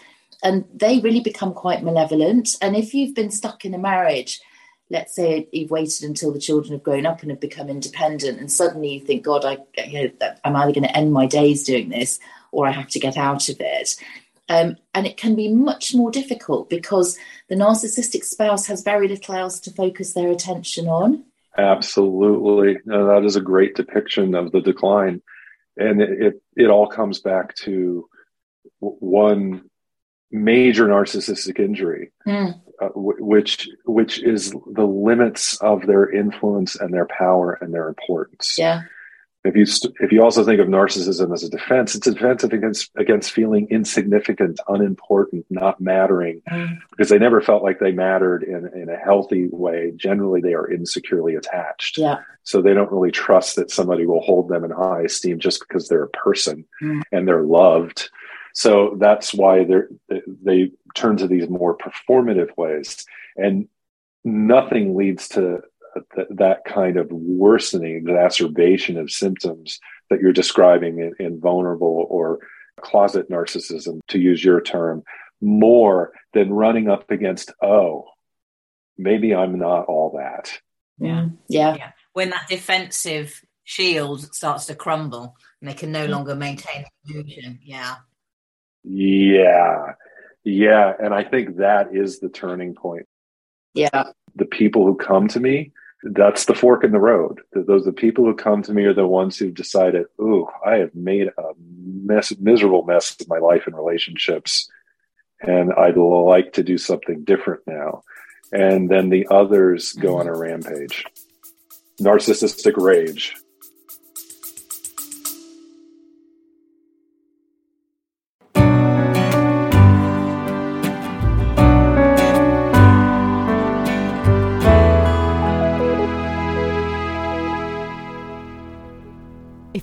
and 0.43 0.65
they 0.73 0.99
really 0.99 1.19
become 1.19 1.53
quite 1.53 1.83
malevolent. 1.83 2.55
And 2.61 2.75
if 2.75 2.93
you've 2.93 3.15
been 3.15 3.31
stuck 3.31 3.65
in 3.65 3.73
a 3.73 3.79
marriage, 3.79 4.39
let's 4.89 5.15
say 5.15 5.47
you've 5.51 5.71
waited 5.71 6.03
until 6.03 6.31
the 6.31 6.39
children 6.39 6.73
have 6.73 6.83
grown 6.83 7.05
up 7.05 7.21
and 7.21 7.31
have 7.31 7.39
become 7.39 7.69
independent, 7.69 8.39
and 8.39 8.51
suddenly 8.51 8.95
you 8.95 8.99
think, 8.99 9.23
God, 9.23 9.45
I, 9.45 9.57
you 9.85 10.11
know, 10.21 10.35
I'm 10.43 10.55
either 10.55 10.73
going 10.73 10.87
to 10.87 10.97
end 10.97 11.11
my 11.11 11.25
days 11.25 11.63
doing 11.63 11.89
this 11.89 12.19
or 12.51 12.67
I 12.67 12.71
have 12.71 12.87
to 12.89 12.99
get 12.99 13.17
out 13.17 13.49
of 13.49 13.57
it. 13.59 13.95
Um, 14.49 14.77
and 14.93 15.05
it 15.05 15.17
can 15.17 15.35
be 15.35 15.53
much 15.53 15.93
more 15.93 16.09
difficult 16.09 16.69
because 16.69 17.17
the 17.49 17.55
narcissistic 17.55 18.23
spouse 18.23 18.67
has 18.67 18.81
very 18.81 19.07
little 19.07 19.35
else 19.35 19.59
to 19.61 19.71
focus 19.71 20.13
their 20.13 20.31
attention 20.31 20.87
on. 20.87 21.25
Absolutely. 21.57 22.77
No, 22.85 23.07
that 23.07 23.25
is 23.25 23.35
a 23.35 23.41
great 23.41 23.75
depiction 23.75 24.35
of 24.35 24.51
the 24.51 24.61
decline. 24.61 25.21
And 25.75 26.01
it, 26.01 26.21
it, 26.21 26.41
it 26.55 26.69
all 26.69 26.87
comes 26.87 27.19
back 27.19 27.55
to 27.55 28.07
one 28.79 29.69
major 30.31 30.87
narcissistic 30.87 31.59
injury, 31.59 32.11
mm. 32.25 32.53
uh, 32.81 32.87
w- 32.89 33.23
which 33.23 33.69
which 33.85 34.21
is 34.21 34.51
the 34.51 34.85
limits 34.85 35.57
of 35.61 35.85
their 35.85 36.09
influence 36.09 36.75
and 36.75 36.93
their 36.93 37.07
power 37.07 37.57
and 37.61 37.73
their 37.73 37.87
importance. 37.87 38.55
Yeah. 38.57 38.83
If 39.43 39.55
you 39.55 39.65
st- 39.65 39.93
if 39.99 40.11
you 40.11 40.23
also 40.23 40.43
think 40.43 40.59
of 40.59 40.67
narcissism 40.67 41.33
as 41.33 41.43
a 41.43 41.49
defense, 41.49 41.95
it's 41.95 42.07
a 42.07 42.13
defense 42.13 42.43
against 42.43 42.91
against 42.97 43.31
feeling 43.31 43.67
insignificant, 43.69 44.59
unimportant, 44.67 45.45
not 45.49 45.79
mattering, 45.79 46.41
mm. 46.49 46.77
because 46.89 47.09
they 47.09 47.19
never 47.19 47.39
felt 47.39 47.63
like 47.63 47.79
they 47.79 47.91
mattered 47.91 48.43
in 48.43 48.69
in 48.79 48.89
a 48.89 48.97
healthy 48.97 49.47
way. 49.51 49.93
Generally, 49.95 50.41
they 50.41 50.53
are 50.53 50.69
insecurely 50.69 51.35
attached. 51.35 51.97
Yeah. 51.97 52.17
So 52.43 52.61
they 52.61 52.73
don't 52.73 52.91
really 52.91 53.11
trust 53.11 53.55
that 53.55 53.71
somebody 53.71 54.05
will 54.05 54.21
hold 54.21 54.49
them 54.49 54.63
in 54.63 54.71
high 54.71 55.03
esteem 55.03 55.39
just 55.39 55.59
because 55.59 55.87
they're 55.87 56.03
a 56.03 56.09
person 56.09 56.65
mm. 56.81 57.01
and 57.11 57.27
they're 57.27 57.43
loved 57.43 58.09
so 58.57 58.97
that's 58.99 59.35
why 59.35 59.65
they 59.65 59.81
they 60.43 60.71
turn 60.95 61.17
to 61.17 61.27
these 61.27 61.47
more 61.47 61.77
performative 61.77 62.57
ways, 62.57 63.05
and 63.35 63.67
nothing 64.25 64.97
leads 64.97 65.27
to 65.29 65.61
th- 66.17 66.27
that 66.31 66.65
kind 66.65 66.97
of 66.97 67.09
worsening, 67.11 67.95
exacerbation 67.95 68.97
of 68.97 69.09
symptoms 69.09 69.79
that 70.09 70.19
you're 70.19 70.33
describing 70.33 70.99
in, 70.99 71.13
in 71.25 71.39
vulnerable 71.39 72.05
or 72.09 72.39
closet 72.81 73.29
narcissism, 73.29 74.01
to 74.09 74.19
use 74.19 74.43
your 74.43 74.59
term, 74.59 75.03
more 75.39 76.11
than 76.33 76.51
running 76.51 76.89
up 76.89 77.09
against, 77.11 77.53
oh, 77.61 78.05
maybe 78.97 79.33
I'm 79.33 79.57
not 79.57 79.85
all 79.85 80.17
that. 80.17 80.59
Yeah. 80.99 81.27
Yeah. 81.47 81.75
yeah. 81.75 81.91
When 82.13 82.31
that 82.31 82.47
defensive 82.49 83.41
shield 83.63 84.33
starts 84.33 84.65
to 84.65 84.75
crumble 84.75 85.35
and 85.61 85.69
they 85.69 85.73
can 85.73 85.91
no 85.91 86.03
mm-hmm. 86.03 86.11
longer 86.11 86.35
maintain 86.35 86.85
illusion. 87.07 87.59
Yeah. 87.63 87.95
Yeah. 88.83 89.93
Yeah. 90.43 90.93
And 90.99 91.13
I 91.13 91.23
think 91.23 91.57
that 91.57 91.95
is 91.95 92.19
the 92.19 92.29
turning 92.29 92.73
point. 92.73 93.05
Yeah. 93.73 94.11
The 94.35 94.45
people 94.45 94.85
who 94.85 94.95
come 94.95 95.27
to 95.29 95.39
me, 95.39 95.71
that's 96.13 96.45
the 96.45 96.55
fork 96.55 96.83
in 96.83 96.91
the 96.91 96.99
road. 96.99 97.41
Those 97.53 97.85
the 97.85 97.91
people 97.91 98.25
who 98.25 98.35
come 98.35 98.61
to 98.63 98.73
me 98.73 98.85
are 98.85 98.93
the 98.93 99.07
ones 99.07 99.37
who've 99.37 99.53
decided, 99.53 100.05
"Ooh, 100.19 100.47
I 100.65 100.77
have 100.77 100.93
made 100.95 101.27
a 101.37 101.53
mess, 101.59 102.33
miserable 102.39 102.83
mess 102.83 103.19
of 103.19 103.27
my 103.27 103.39
life 103.39 103.67
and 103.67 103.75
relationships, 103.75 104.69
and 105.41 105.73
I'd 105.73 105.97
like 105.97 106.53
to 106.53 106.63
do 106.63 106.77
something 106.77 107.23
different 107.23 107.61
now." 107.67 108.03
And 108.51 108.89
then 108.89 109.09
the 109.09 109.27
others 109.29 109.93
go 109.93 110.17
on 110.17 110.27
a 110.27 110.31
mm-hmm. 110.31 110.41
rampage, 110.41 111.05
narcissistic 111.99 112.77
rage. 112.77 113.35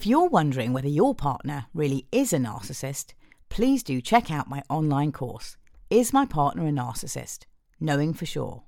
If 0.04 0.08
you're 0.08 0.28
wondering 0.28 0.74
whether 0.74 0.86
your 0.86 1.14
partner 1.14 1.64
really 1.72 2.06
is 2.12 2.34
a 2.34 2.36
narcissist, 2.36 3.14
please 3.48 3.82
do 3.82 4.02
check 4.02 4.30
out 4.30 4.50
my 4.50 4.62
online 4.68 5.12
course, 5.12 5.56
Is 5.88 6.12
My 6.12 6.26
Partner 6.26 6.66
a 6.66 6.70
Narcissist? 6.70 7.46
Knowing 7.80 8.12
for 8.12 8.26
Sure. 8.26 8.64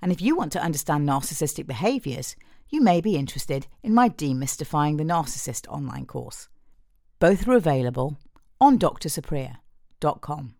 And 0.00 0.12
if 0.12 0.22
you 0.22 0.36
want 0.36 0.52
to 0.52 0.62
understand 0.62 1.08
narcissistic 1.08 1.66
behaviours, 1.66 2.36
you 2.68 2.80
may 2.80 3.00
be 3.00 3.16
interested 3.16 3.66
in 3.82 3.94
my 3.94 4.10
Demystifying 4.10 4.96
the 4.96 5.02
Narcissist 5.02 5.66
online 5.66 6.06
course. 6.06 6.48
Both 7.18 7.48
are 7.48 7.54
available 7.54 8.20
on 8.60 8.78
drsupriya.com. 8.78 10.54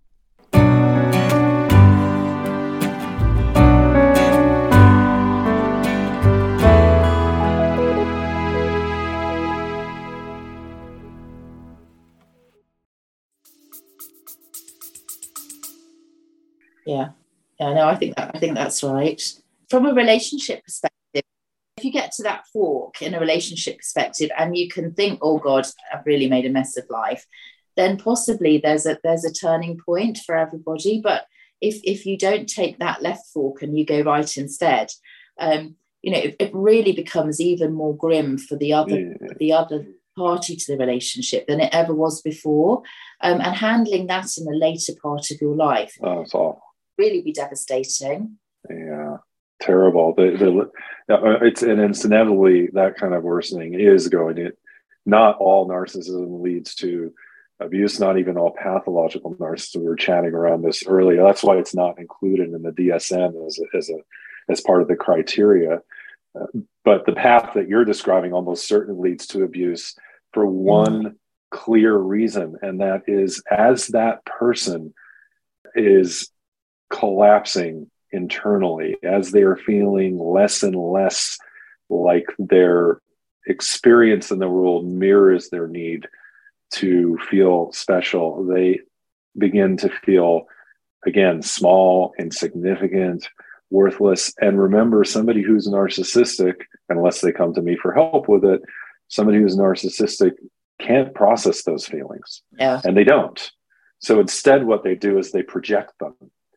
Yeah. 16.86 17.10
Yeah, 17.60 17.74
no, 17.74 17.88
I 17.88 17.94
think 17.94 18.16
that 18.16 18.32
I 18.34 18.38
think 18.38 18.54
that's 18.54 18.82
right. 18.82 19.20
From 19.68 19.84
a 19.84 19.92
relationship 19.92 20.64
perspective, 20.64 21.22
if 21.76 21.84
you 21.84 21.92
get 21.92 22.12
to 22.12 22.22
that 22.22 22.46
fork 22.52 23.02
in 23.02 23.14
a 23.14 23.20
relationship 23.20 23.78
perspective 23.78 24.30
and 24.36 24.56
you 24.56 24.68
can 24.68 24.94
think, 24.94 25.18
oh 25.22 25.38
God, 25.38 25.66
I've 25.92 26.06
really 26.06 26.28
made 26.28 26.46
a 26.46 26.50
mess 26.50 26.76
of 26.78 26.88
life, 26.88 27.26
then 27.76 27.98
possibly 27.98 28.58
there's 28.58 28.86
a 28.86 28.98
there's 29.04 29.26
a 29.26 29.32
turning 29.32 29.78
point 29.78 30.18
for 30.24 30.36
everybody. 30.36 31.00
But 31.02 31.26
if 31.60 31.80
if 31.84 32.06
you 32.06 32.16
don't 32.16 32.48
take 32.48 32.78
that 32.78 33.02
left 33.02 33.26
fork 33.32 33.60
and 33.60 33.78
you 33.78 33.84
go 33.84 34.00
right 34.00 34.36
instead, 34.38 34.90
um, 35.38 35.76
you 36.02 36.12
know, 36.12 36.18
it, 36.18 36.36
it, 36.40 36.50
really 36.54 36.92
becomes 36.92 37.42
even 37.42 37.74
more 37.74 37.94
grim 37.94 38.38
for 38.38 38.56
the 38.56 38.72
other 38.72 39.00
yeah. 39.00 39.28
the 39.38 39.52
other 39.52 39.86
party 40.16 40.56
to 40.56 40.72
the 40.72 40.78
relationship 40.78 41.46
than 41.46 41.60
it 41.60 41.74
ever 41.74 41.94
was 41.94 42.22
before. 42.22 42.82
Um, 43.20 43.40
and 43.40 43.54
handling 43.54 44.06
that 44.06 44.28
in 44.38 44.46
a 44.48 44.56
later 44.56 44.94
part 45.02 45.30
of 45.30 45.40
your 45.42 45.54
life 45.54 45.94
oh. 46.02 46.24
Really 47.00 47.22
be 47.22 47.32
devastating. 47.32 48.36
Yeah, 48.68 49.16
terrible. 49.60 50.14
Uh, 50.18 51.40
it's 51.42 51.62
and 51.62 51.80
it's 51.80 52.04
inevitably 52.04 52.68
that 52.74 52.96
kind 52.96 53.14
of 53.14 53.24
worsening 53.24 53.74
is 53.74 54.08
going 54.08 54.38
It 54.38 54.58
Not 55.06 55.38
all 55.38 55.68
narcissism 55.68 56.42
leads 56.42 56.74
to 56.76 57.12
abuse. 57.58 57.98
Not 57.98 58.18
even 58.18 58.36
all 58.36 58.52
pathological 58.52 59.34
narcissism. 59.34 59.80
We 59.80 59.88
were 59.88 59.96
chatting 59.96 60.34
around 60.34 60.62
this 60.62 60.86
earlier. 60.86 61.22
That's 61.24 61.42
why 61.42 61.56
it's 61.56 61.74
not 61.74 61.98
included 61.98 62.52
in 62.52 62.62
the 62.62 62.70
DSM 62.70 63.46
as 63.46 63.58
a, 63.58 63.76
as 63.76 63.90
a 63.90 63.98
as 64.52 64.60
part 64.60 64.82
of 64.82 64.88
the 64.88 64.96
criteria. 64.96 65.80
Uh, 66.38 66.46
but 66.84 67.06
the 67.06 67.12
path 67.12 67.52
that 67.54 67.68
you're 67.68 67.84
describing 67.84 68.32
almost 68.32 68.68
certainly 68.68 69.10
leads 69.10 69.26
to 69.28 69.42
abuse 69.42 69.96
for 70.32 70.46
one 70.46 71.16
clear 71.50 71.96
reason, 71.96 72.56
and 72.62 72.80
that 72.80 73.02
is 73.08 73.42
as 73.50 73.88
that 73.88 74.24
person 74.24 74.94
is 75.74 76.30
collapsing 76.90 77.90
internally, 78.12 78.96
as 79.02 79.30
they 79.30 79.42
are 79.42 79.56
feeling 79.56 80.18
less 80.18 80.62
and 80.62 80.74
less 80.74 81.38
like 81.88 82.26
their 82.38 83.00
experience 83.46 84.30
in 84.30 84.38
the 84.38 84.48
world 84.48 84.86
mirrors 84.86 85.48
their 85.48 85.66
need 85.66 86.06
to 86.72 87.18
feel 87.28 87.72
special, 87.72 88.44
they 88.44 88.80
begin 89.36 89.76
to 89.76 89.88
feel 90.04 90.46
again 91.06 91.42
small, 91.42 92.12
insignificant, 92.18 93.28
worthless. 93.70 94.32
And 94.40 94.60
remember, 94.60 95.04
somebody 95.04 95.42
who's 95.42 95.68
narcissistic, 95.68 96.54
unless 96.88 97.20
they 97.20 97.32
come 97.32 97.54
to 97.54 97.62
me 97.62 97.76
for 97.76 97.92
help 97.92 98.28
with 98.28 98.44
it, 98.44 98.62
somebody 99.08 99.38
who's 99.38 99.56
narcissistic 99.56 100.32
can't 100.80 101.14
process 101.14 101.62
those 101.62 101.86
feelings. 101.86 102.42
Yeah. 102.58 102.80
And 102.84 102.96
they 102.96 103.04
don't. 103.04 103.50
So 103.98 104.18
instead, 104.20 104.64
what 104.64 104.82
they 104.82 104.94
do 104.94 105.18
is 105.18 105.30
they 105.30 105.42
project 105.42 105.92
them. 106.00 106.14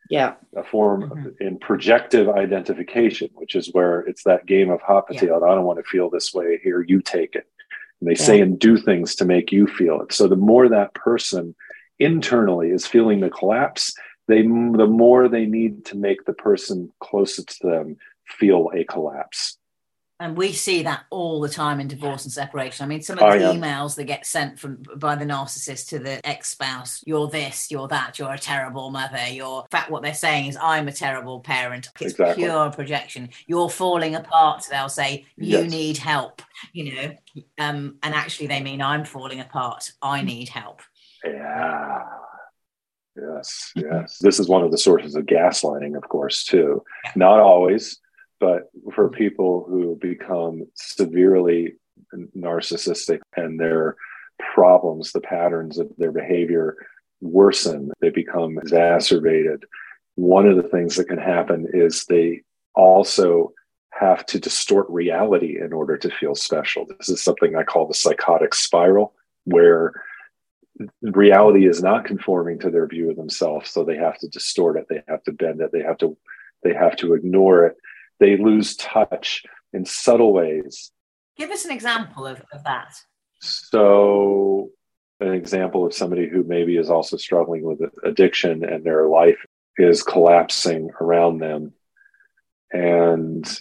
Yeah. 0.09 0.33
A 0.55 0.63
form 0.63 1.09
mm-hmm. 1.09 1.29
in 1.39 1.59
projective 1.59 2.29
identification, 2.29 3.29
which 3.35 3.55
is 3.55 3.69
where 3.71 4.01
it's 4.01 4.23
that 4.23 4.45
game 4.45 4.69
of 4.69 4.81
hot 4.81 5.07
potato. 5.07 5.39
Yeah. 5.39 5.51
I 5.51 5.55
don't 5.55 5.65
want 5.65 5.79
to 5.79 5.89
feel 5.89 6.09
this 6.09 6.33
way. 6.33 6.59
Here, 6.63 6.81
you 6.81 7.01
take 7.01 7.35
it. 7.35 7.47
And 7.99 8.09
they 8.09 8.19
yeah. 8.19 8.25
say 8.25 8.41
and 8.41 8.59
do 8.59 8.77
things 8.77 9.15
to 9.15 9.25
make 9.25 9.51
you 9.51 9.67
feel 9.67 10.01
it. 10.01 10.13
So 10.13 10.27
the 10.27 10.35
more 10.35 10.67
that 10.69 10.93
person 10.93 11.55
internally 11.99 12.69
is 12.69 12.85
feeling 12.85 13.21
the 13.21 13.29
collapse, 13.29 13.93
they 14.27 14.41
the 14.41 14.87
more 14.87 15.27
they 15.27 15.45
need 15.45 15.85
to 15.85 15.97
make 15.97 16.25
the 16.25 16.33
person 16.33 16.91
closest 16.99 17.61
to 17.61 17.67
them 17.67 17.97
feel 18.25 18.71
a 18.73 18.83
collapse 18.83 19.57
and 20.23 20.37
we 20.37 20.53
see 20.53 20.83
that 20.83 21.03
all 21.09 21.41
the 21.41 21.49
time 21.49 21.81
in 21.81 21.89
divorce 21.89 22.23
and 22.23 22.31
separation. 22.31 22.85
I 22.85 22.87
mean, 22.87 23.01
some 23.01 23.19
of 23.19 23.19
the 23.19 23.45
oh, 23.45 23.51
yeah. 23.51 23.59
emails 23.59 23.95
that 23.95 24.05
get 24.05 24.25
sent 24.25 24.57
from 24.57 24.81
by 24.95 25.15
the 25.15 25.25
narcissist 25.25 25.89
to 25.89 25.99
the 25.99 26.25
ex-spouse, 26.25 27.03
you're 27.05 27.27
this, 27.27 27.69
you're 27.69 27.89
that, 27.89 28.17
you're 28.17 28.31
a 28.31 28.39
terrible 28.39 28.89
mother, 28.89 29.27
you're 29.29 29.61
in 29.61 29.67
fact 29.69 29.91
what 29.91 30.01
they're 30.01 30.13
saying 30.13 30.47
is 30.47 30.57
I'm 30.61 30.87
a 30.87 30.93
terrible 30.93 31.41
parent. 31.41 31.89
It's 31.99 32.13
exactly. 32.13 32.43
pure 32.43 32.71
projection. 32.71 33.29
You're 33.47 33.69
falling 33.69 34.15
apart. 34.15 34.65
They'll 34.71 34.87
say, 34.87 35.25
You 35.35 35.59
yes. 35.59 35.71
need 35.71 35.97
help, 35.97 36.41
you 36.71 36.95
know. 36.95 37.43
Um, 37.57 37.97
and 38.01 38.15
actually 38.15 38.47
they 38.47 38.61
mean 38.61 38.81
I'm 38.81 39.03
falling 39.03 39.41
apart. 39.41 39.91
I 40.01 40.21
need 40.21 40.47
help. 40.47 40.81
Yeah. 41.25 41.99
Yes, 43.15 43.71
yes. 43.75 44.17
This 44.19 44.39
is 44.39 44.47
one 44.47 44.63
of 44.63 44.71
the 44.71 44.77
sources 44.77 45.15
of 45.15 45.25
gaslighting, 45.25 45.97
of 45.97 46.07
course, 46.07 46.45
too. 46.45 46.81
Yeah. 47.03 47.11
Not 47.15 47.39
always, 47.41 47.99
but 48.43 48.69
for 48.93 49.07
people 49.09 49.65
who 49.69 49.97
become 50.01 50.63
severely 50.73 51.75
narcissistic 52.37 53.21
and 53.37 53.57
their 53.57 53.95
problems, 54.53 55.13
the 55.13 55.21
patterns 55.21 55.79
of 55.79 55.89
their 55.97 56.11
behavior 56.11 56.75
worsen, 57.21 57.89
they 58.01 58.09
become 58.09 58.57
exacerbated. 58.57 59.63
One 60.15 60.45
of 60.45 60.57
the 60.57 60.67
things 60.67 60.97
that 60.97 61.07
can 61.07 61.19
happen 61.19 61.69
is 61.73 62.03
they 62.03 62.41
also 62.75 63.53
have 63.93 64.25
to 64.25 64.41
distort 64.41 64.87
reality 64.89 65.61
in 65.61 65.71
order 65.71 65.95
to 65.95 66.09
feel 66.09 66.35
special. 66.35 66.85
This 66.85 67.07
is 67.07 67.23
something 67.23 67.55
I 67.55 67.63
call 67.63 67.87
the 67.87 67.93
psychotic 67.93 68.53
spiral, 68.55 69.13
where 69.45 69.93
reality 71.01 71.65
is 71.65 71.81
not 71.81 72.03
conforming 72.03 72.59
to 72.59 72.69
their 72.69 72.87
view 72.87 73.09
of 73.09 73.15
themselves 73.15 73.69
so 73.69 73.85
they 73.85 73.95
have 73.95 74.17
to 74.17 74.27
distort 74.27 74.75
it 74.75 74.87
they 74.89 75.03
have 75.07 75.23
to 75.23 75.31
bend 75.31 75.61
it 75.61 75.71
they 75.71 75.83
have 75.83 75.99
to 75.99 76.17
they 76.63 76.73
have 76.73 76.95
to 76.95 77.13
ignore 77.13 77.67
it 77.67 77.77
they 78.23 78.37
lose 78.37 78.75
touch 78.75 79.43
in 79.73 79.85
subtle 79.85 80.33
ways 80.33 80.91
give 81.37 81.51
us 81.51 81.65
an 81.65 81.71
example 81.71 82.25
of, 82.25 82.41
of 82.51 82.63
that 82.63 82.95
so 83.39 84.69
an 85.19 85.33
example 85.33 85.85
of 85.85 85.93
somebody 85.93 86.27
who 86.27 86.43
maybe 86.43 86.77
is 86.77 86.89
also 86.89 87.17
struggling 87.17 87.63
with 87.63 87.79
addiction 88.03 88.63
and 88.63 88.83
their 88.83 89.07
life 89.07 89.45
is 89.77 90.03
collapsing 90.03 90.89
around 91.01 91.39
them 91.39 91.73
and 92.71 93.59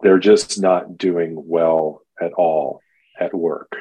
they're 0.00 0.18
just 0.18 0.60
not 0.60 0.98
doing 0.98 1.34
well 1.36 2.02
at 2.20 2.32
all 2.32 2.80
at 3.18 3.34
work 3.34 3.76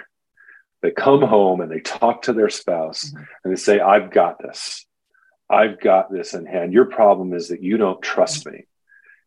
they 0.85 0.91
come 0.91 1.23
home 1.23 1.61
and 1.61 1.71
they 1.71 1.79
talk 1.79 2.21
to 2.23 2.33
their 2.33 2.49
spouse 2.49 3.05
mm-hmm. 3.05 3.23
and 3.43 3.51
they 3.51 3.59
say, 3.59 3.79
I've 3.79 4.11
got 4.11 4.37
this. 4.39 4.85
I've 5.49 5.79
got 5.79 6.11
this 6.11 6.35
in 6.35 6.45
hand. 6.45 6.73
Your 6.73 6.85
problem 6.85 7.33
is 7.33 7.49
that 7.49 7.63
you 7.63 7.77
don't 7.77 8.01
trust 8.03 8.45
me. 8.45 8.67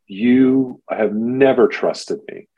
You 0.09 0.83
have 0.91 1.15
never 1.15 1.69
trusted 1.69 2.21
me. 2.31 2.49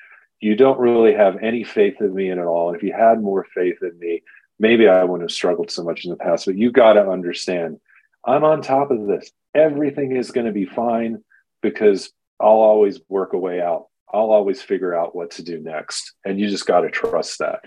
You 0.40 0.56
don't 0.56 0.80
really 0.80 1.12
have 1.12 1.36
any 1.42 1.64
faith 1.64 1.96
in 2.00 2.14
me 2.14 2.30
at 2.30 2.38
all. 2.38 2.74
If 2.74 2.82
you 2.82 2.92
had 2.92 3.20
more 3.20 3.46
faith 3.54 3.78
in 3.82 3.98
me, 3.98 4.22
maybe 4.58 4.88
I 4.88 5.04
wouldn't 5.04 5.28
have 5.28 5.34
struggled 5.34 5.70
so 5.70 5.84
much 5.84 6.04
in 6.04 6.10
the 6.10 6.16
past. 6.16 6.46
But 6.46 6.56
you 6.56 6.72
got 6.72 6.94
to 6.94 7.06
understand, 7.06 7.78
I'm 8.24 8.44
on 8.44 8.62
top 8.62 8.90
of 8.90 9.06
this. 9.06 9.30
Everything 9.54 10.16
is 10.16 10.30
going 10.30 10.46
to 10.46 10.52
be 10.52 10.64
fine 10.64 11.22
because 11.60 12.10
I'll 12.40 12.48
always 12.48 13.00
work 13.08 13.34
a 13.34 13.38
way 13.38 13.60
out. 13.60 13.88
I'll 14.12 14.30
always 14.30 14.62
figure 14.62 14.94
out 14.94 15.14
what 15.14 15.32
to 15.32 15.42
do 15.42 15.60
next. 15.60 16.14
And 16.24 16.40
you 16.40 16.48
just 16.48 16.66
got 16.66 16.80
to 16.80 16.90
trust 16.90 17.40
that. 17.40 17.60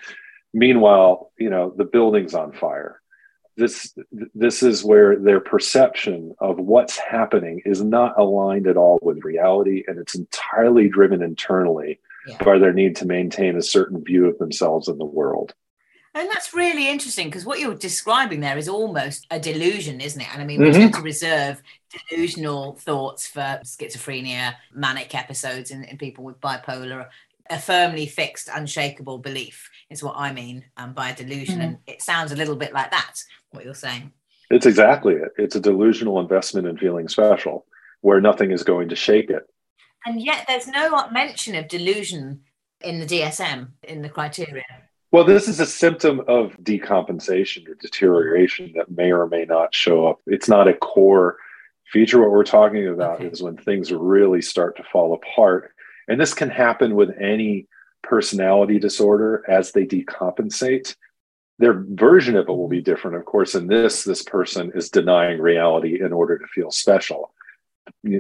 Meanwhile, 0.54 1.32
you 1.38 1.50
know, 1.50 1.74
the 1.76 1.86
building's 1.86 2.34
on 2.34 2.54
fire. 2.54 3.02
This 3.56 3.94
this 4.34 4.64
is 4.64 4.84
where 4.84 5.18
their 5.18 5.40
perception 5.40 6.34
of 6.40 6.60
what's 6.60 6.98
happening 6.98 7.62
is 7.66 7.84
not 7.84 8.18
aligned 8.18 8.68
at 8.68 8.78
all 8.78 9.00
with 9.02 9.24
reality, 9.24 9.84
and 9.88 10.00
it's 10.00 10.16
entirely 10.16 10.90
driven 10.90 11.22
internally 11.22 12.00
yeah. 12.28 12.38
by 12.44 12.58
their 12.58 12.74
need 12.74 12.96
to 12.98 13.06
maintain 13.06 13.56
a 13.56 13.62
certain 13.62 14.04
view 14.04 14.26
of 14.26 14.38
themselves 14.40 14.88
in 14.88 14.98
the 14.98 15.06
world. 15.06 15.54
And 16.16 16.30
that's 16.30 16.54
really 16.54 16.90
interesting 16.90 17.28
because 17.28 17.46
what 17.46 17.60
you're 17.60 17.74
describing 17.74 18.40
there 18.40 18.58
is 18.58 18.70
almost 18.70 19.26
a 19.32 19.40
delusion, 19.40 20.00
isn't 20.00 20.22
it? 20.22 20.28
And 20.32 20.44
I 20.44 20.46
mean, 20.46 20.62
we 20.62 20.68
mm-hmm. 20.70 20.80
tend 20.80 20.94
to 20.94 21.02
reserve 21.02 21.62
delusional 22.10 22.74
thoughts 22.74 23.26
for 23.26 23.60
schizophrenia, 23.64 24.54
manic 24.72 25.16
episodes 25.16 25.72
and, 25.72 25.84
in 25.86 25.98
people 25.98 26.24
with 26.24 26.40
bipolar, 26.40 27.08
a 27.50 27.58
firmly 27.58 28.06
fixed, 28.06 28.48
unshakable 28.54 29.18
belief 29.18 29.72
is 29.90 30.04
what 30.04 30.16
I 30.16 30.32
mean 30.32 30.66
um, 30.78 30.94
by 30.94 31.10
a 31.10 31.16
delusion. 31.16 31.56
Mm-hmm. 31.56 31.68
And 31.68 31.78
it 31.88 32.02
sounds 32.04 32.32
a 32.32 32.36
little 32.36 32.56
bit 32.56 32.74
like 32.74 32.92
that, 32.92 33.16
what 33.54 33.66
you're 33.66 33.74
saying. 33.74 34.12
It's 34.50 34.66
exactly 34.66 35.16
it. 35.16 35.32
It's 35.38 35.56
a 35.56 35.60
delusional 35.60 36.20
investment 36.20 36.68
in 36.68 36.78
feeling 36.78 37.08
special 37.08 37.66
where 38.02 38.20
nothing 38.20 38.52
is 38.52 38.64
going 38.64 38.90
to 38.90 38.96
shake 38.96 39.30
it. 39.30 39.44
And 40.06 40.22
yet 40.22 40.46
there's 40.48 40.68
no 40.68 41.08
mention 41.10 41.56
of 41.56 41.68
delusion 41.68 42.42
in 42.82 43.00
the 43.00 43.06
DSM, 43.06 43.70
in 43.84 44.02
the 44.02 44.10
criteria. 44.10 44.64
Well, 45.12 45.24
this 45.24 45.48
is 45.48 45.60
a 45.60 45.66
symptom 45.66 46.22
of 46.28 46.58
decompensation 46.62 47.70
or 47.70 47.76
deterioration 47.76 48.74
that 48.76 48.92
may 48.92 49.12
or 49.12 49.28
may 49.28 49.46
not 49.46 49.74
show 49.74 50.08
up. 50.08 50.20
It's 50.26 50.50
not 50.50 50.68
a 50.68 50.74
core 50.74 51.38
feature. 51.86 52.20
What 52.20 52.32
we're 52.32 52.44
talking 52.44 52.88
about 52.88 53.20
okay. 53.20 53.28
is 53.28 53.42
when 53.42 53.56
things 53.56 53.92
really 53.92 54.42
start 54.42 54.76
to 54.78 54.84
fall 54.92 55.14
apart. 55.14 55.72
And 56.08 56.20
this 56.20 56.34
can 56.34 56.50
happen 56.50 56.96
with 56.96 57.12
any 57.22 57.68
personality 58.02 58.80
disorder 58.80 59.44
as 59.48 59.72
they 59.72 59.86
decompensate 59.86 60.96
their 61.60 61.84
version 61.88 62.36
of 62.36 62.50
it 62.50 62.52
will 62.52 62.68
be 62.68 62.82
different. 62.82 63.18
Of 63.18 63.26
course 63.26 63.56
in 63.56 63.68
this 63.68 64.04
this 64.04 64.24
person 64.24 64.72
is 64.76 64.90
denying 64.90 65.40
reality 65.40 66.02
in 66.02 66.14
order 66.14 66.38
to 66.38 66.48
feel 66.48 66.72
special. 66.72 67.32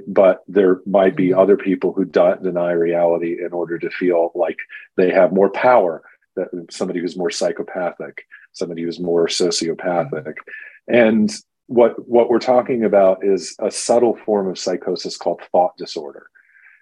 But 0.07 0.43
there 0.47 0.81
might 0.85 1.15
be 1.15 1.29
mm-hmm. 1.29 1.39
other 1.39 1.57
people 1.57 1.93
who 1.93 2.05
deny 2.05 2.71
reality 2.71 3.37
in 3.43 3.53
order 3.53 3.79
to 3.79 3.89
feel 3.89 4.31
like 4.35 4.57
they 4.97 5.11
have 5.11 5.31
more 5.31 5.49
power 5.49 6.03
that 6.35 6.49
somebody 6.71 6.99
who's 6.99 7.17
more 7.17 7.31
psychopathic 7.31 8.25
somebody 8.53 8.83
who's 8.83 8.99
more 8.99 9.27
sociopathic. 9.27 10.11
Mm-hmm. 10.11 10.95
And 10.95 11.35
what 11.67 12.07
what 12.07 12.29
we're 12.29 12.39
talking 12.39 12.83
about 12.83 13.25
is 13.25 13.55
a 13.59 13.71
subtle 13.71 14.15
form 14.25 14.47
of 14.47 14.59
psychosis 14.59 15.17
called 15.17 15.41
thought 15.51 15.75
disorder 15.77 16.27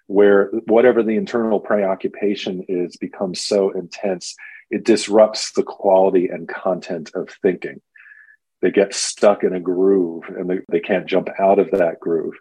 where 0.07 0.47
whatever 0.65 1.03
the 1.03 1.15
internal 1.15 1.59
preoccupation 1.59 2.65
is 2.67 2.97
becomes 2.97 3.41
so 3.41 3.69
intense 3.71 4.35
it 4.71 4.85
disrupts 4.85 5.51
the 5.51 5.63
quality 5.63 6.27
and 6.27 6.47
content 6.47 7.11
of 7.13 7.29
thinking. 7.41 7.81
They 8.61 8.71
get 8.71 8.93
stuck 8.93 9.43
in 9.43 9.53
a 9.53 9.59
groove 9.59 10.23
and 10.29 10.49
they, 10.49 10.59
they 10.69 10.79
can't 10.79 11.07
jump 11.07 11.29
out 11.37 11.59
of 11.59 11.71
that 11.71 11.99
groove. 11.99 12.35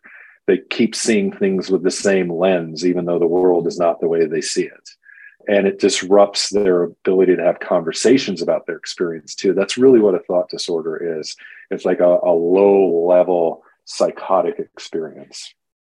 They 0.47 0.59
keep 0.71 0.95
seeing 0.95 1.33
things 1.33 1.71
with 1.71 1.83
the 1.83 1.91
same 1.91 2.33
lens 2.33 2.87
even 2.87 3.05
though 3.05 3.19
the 3.19 3.27
world 3.27 3.67
is 3.67 3.79
not 3.79 4.01
the 4.01 4.09
way 4.09 4.27
they 4.27 4.41
see 4.41 4.65
it. 4.65 4.91
And 5.49 5.67
it 5.67 5.81
disrupts 5.81 6.51
their 6.51 6.85
ability 6.85 7.37
to 7.37 7.43
have 7.43 7.61
conversations 7.61 8.43
about 8.43 8.67
their 8.67 8.77
experience 8.77 9.35
too. 9.35 9.53
That's 9.53 9.79
really 9.79 9.99
what 9.99 10.15
a 10.15 10.21
thought 10.21 10.51
disorder 10.51 11.19
is. 11.19 11.35
It's 11.71 11.85
like 11.85 12.01
a, 12.01 12.19
a 12.23 12.33
low 12.33 13.07
level 13.07 13.65
psychotic 13.87 14.59
experience 14.59 15.53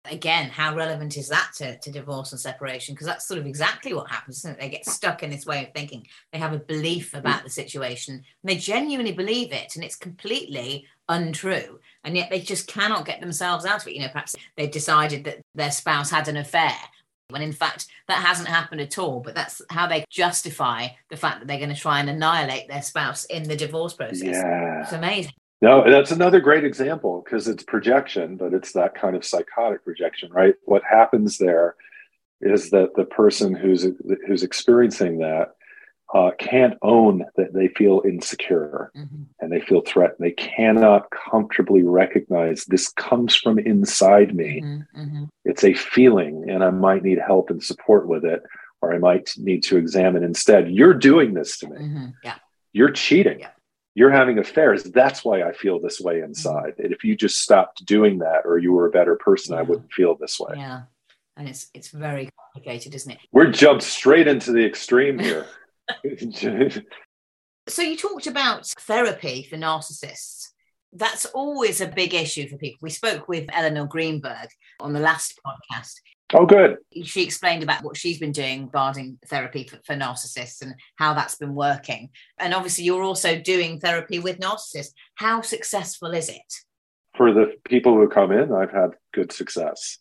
again 0.05 0.51
how 0.51 0.75
relevant 0.75 1.17
is 1.17 1.29
that 1.29 1.51
to, 1.57 1.79
to 1.79 1.91
divorce 1.91 2.33
and 2.33 2.41
separation? 2.41 2.95
Because 2.95 3.07
that's 3.07 3.27
sort 3.27 3.41
of 3.41 3.47
exactly 3.47 3.95
what 3.95 4.11
happens 4.11 4.43
they 4.43 4.69
get 4.69 4.87
stuck 4.87 5.23
in 5.23 5.31
this 5.31 5.47
way 5.47 5.65
of 5.65 5.73
thinking. 5.73 6.07
They 6.33 6.39
have 6.39 6.53
a 6.53 6.59
belief 6.59 7.13
mm. 7.13 7.19
about 7.19 7.45
the 7.45 7.51
situation 7.51 8.15
and 8.15 8.25
they 8.45 8.57
genuinely 8.57 9.13
believe 9.13 9.53
it 9.53 9.75
and 9.75 9.85
it's 9.85 9.97
completely 9.97 10.87
untrue 11.09 11.81
and 12.05 12.17
yet 12.17 12.31
they 12.31 12.41
just 12.41 12.67
cannot 12.67 13.07
get 13.07 13.21
themselves 13.21 13.65
out 13.65 13.83
of 13.83 13.89
it. 13.89 13.95
You 13.95 14.01
know 14.01 14.09
perhaps 14.09 14.37
they've 14.57 14.71
decided 14.71 15.25
that 15.25 15.41
their 15.55 15.71
spouse 15.71 16.11
had 16.11 16.29
an 16.29 16.37
affair 16.37 16.75
when 17.29 17.43
in 17.43 17.53
fact 17.53 17.87
that 18.09 18.19
hasn't 18.19 18.49
happened 18.49 18.81
at 18.81 18.99
all 18.99 19.21
but 19.21 19.35
that's 19.35 19.63
how 19.71 19.87
they 19.87 20.05
justify 20.11 20.89
the 21.09 21.17
fact 21.17 21.41
that 21.41 21.47
they're 21.47 21.59
going 21.59 21.75
to 21.75 21.81
try 21.81 22.01
and 22.01 22.11
annihilate 22.11 22.69
their 22.69 22.83
spouse 22.83 23.25
in 23.27 23.45
the 23.45 23.57
divorce 23.57 23.95
process. 23.95 24.23
Yeah. 24.23 24.83
it's 24.83 24.93
amazing 24.93 25.33
no 25.63 25.89
that's 25.89 26.11
another 26.11 26.41
great 26.41 26.65
example 26.65 27.23
because 27.25 27.49
it's 27.49 27.63
projection 27.63 28.37
but 28.37 28.53
it's 28.53 28.73
that 28.73 28.95
kind 28.95 29.17
of 29.17 29.25
psychotic 29.25 29.83
projection 29.85 30.31
right 30.33 30.55
what 30.65 30.83
happens 30.89 31.39
there 31.39 31.77
is 32.43 32.71
that 32.71 32.95
the 32.97 33.05
person 33.05 33.55
who's 33.55 33.87
who's 34.27 34.43
experiencing 34.43 35.19
that 35.19 35.55
uh, 36.15 36.31
can't 36.39 36.75
own 36.83 37.25
that 37.37 37.55
they 37.55 37.69
feel 37.69 38.03
insecure 38.05 38.93
mm-hmm. 38.95 39.23
and 39.41 39.51
they 39.51 39.61
feel 39.61 39.81
threatened. 39.81 40.19
They 40.21 40.33
cannot 40.33 41.11
comfortably 41.11 41.83
recognize 41.83 42.65
this 42.67 42.89
comes 42.89 43.35
from 43.35 43.59
inside 43.59 44.35
me. 44.35 44.61
Mm-hmm. 44.61 45.01
Mm-hmm. 45.01 45.25
It's 45.47 45.65
a 45.65 45.73
feeling, 45.73 46.51
and 46.51 46.63
I 46.63 46.71
might 46.71 47.03
need 47.03 47.19
help 47.19 47.49
and 47.49 47.63
support 47.63 48.07
with 48.07 48.27
it, 48.27 48.43
or 48.83 48.95
I 48.95 48.99
might 48.99 49.33
need 49.39 49.63
to 49.65 49.79
examine 49.79 50.23
instead. 50.23 50.71
You're 50.71 50.95
doing 50.95 51.33
this 51.33 51.57
to 51.59 51.69
me. 51.69 51.77
Mm-hmm. 51.77 52.07
Yeah. 52.23 52.35
You're 52.75 52.91
cheating. 52.91 53.41
Yeah. 53.41 53.51
You're 53.95 54.11
having 54.11 54.39
affairs. 54.39 54.85
That's 54.85 55.25
why 55.25 55.43
I 55.43 55.53
feel 55.53 55.79
this 55.79 56.01
way 56.01 56.17
mm-hmm. 56.17 56.27
inside. 56.27 56.75
And 56.79 56.93
if 56.93 57.05
you 57.05 57.17
just 57.17 57.41
stopped 57.41 57.85
doing 57.85 58.19
that, 58.19 58.43
or 58.45 58.59
you 58.59 58.73
were 58.73 58.87
a 58.87 58.91
better 58.91 59.17
person, 59.17 59.55
yeah. 59.55 59.61
I 59.61 59.63
wouldn't 59.63 59.93
feel 59.93 60.17
this 60.17 60.39
way. 60.41 60.55
Yeah. 60.57 60.83
And 61.37 61.49
it's 61.49 61.71
it's 61.73 61.89
very 61.89 62.29
complicated, 62.39 62.95
isn't 62.95 63.13
it? 63.13 63.19
We're 63.33 63.51
jumped 63.51 63.83
straight 63.83 64.29
into 64.29 64.53
the 64.53 64.65
extreme 64.65 65.19
here. 65.19 65.47
so 67.69 67.83
you 67.83 67.97
talked 67.97 68.27
about 68.27 68.67
therapy 68.81 69.43
for 69.49 69.57
narcissists. 69.57 70.49
That's 70.93 71.25
always 71.27 71.81
a 71.81 71.87
big 71.87 72.13
issue 72.13 72.49
for 72.49 72.59
people. 72.59 72.79
We 72.83 72.91
spoke 72.91 73.29
with 73.29 73.49
Elinor 73.51 73.87
Greenberg 73.87 74.49
on 74.79 74.93
the 74.93 75.01
last 75.01 75.41
podcast. 75.47 75.95
Oh, 76.35 76.47
good. 76.47 76.79
She 77.05 77.23
explained 77.23 77.63
about 77.63 77.85
what 77.85 77.97
she's 77.97 78.19
been 78.19 78.33
doing 78.33 78.65
regarding 78.65 79.19
therapy 79.27 79.65
for, 79.65 79.79
for, 79.85 79.95
narcissists 79.95 80.63
and 80.63 80.75
how 80.97 81.15
that's 81.15 81.37
been 81.37 81.55
working. 81.55 82.11
And 82.39 82.55
obviously, 82.55 82.85
you're 82.85 83.03
also 83.03 83.39
doing 83.39 83.81
therapy 83.81 84.19
with 84.19 84.41
narcissists. 84.41 84.95
How 85.17 85.43
successful 85.43 86.13
is 86.13 86.29
it? 86.29 86.55
For 87.17 87.33
the 87.33 87.55
people 87.65 87.95
who 87.95 88.09
come 88.09 88.33
in, 88.33 88.53
I've 88.53 88.71
had 88.71 88.93
good 89.13 89.33
success 89.33 89.99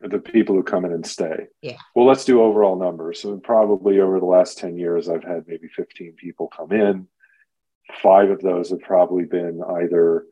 the 0.00 0.18
people 0.18 0.54
who 0.54 0.62
come 0.62 0.84
in 0.84 0.92
and 0.92 1.06
stay. 1.06 1.46
Yeah. 1.62 1.76
Well, 1.94 2.06
let's 2.06 2.24
do 2.24 2.42
overall 2.42 2.76
numbers. 2.76 3.20
So 3.20 3.36
probably 3.38 4.00
over 4.00 4.20
the 4.20 4.26
last 4.26 4.58
10 4.58 4.76
years, 4.76 5.08
I've 5.08 5.24
had 5.24 5.44
maybe 5.46 5.68
15 5.68 6.14
people 6.14 6.48
come 6.48 6.72
in. 6.72 7.08
Five 8.02 8.30
of 8.30 8.40
those 8.40 8.70
have 8.70 8.80
probably 8.80 9.24
been 9.24 9.62
either 9.62 10.26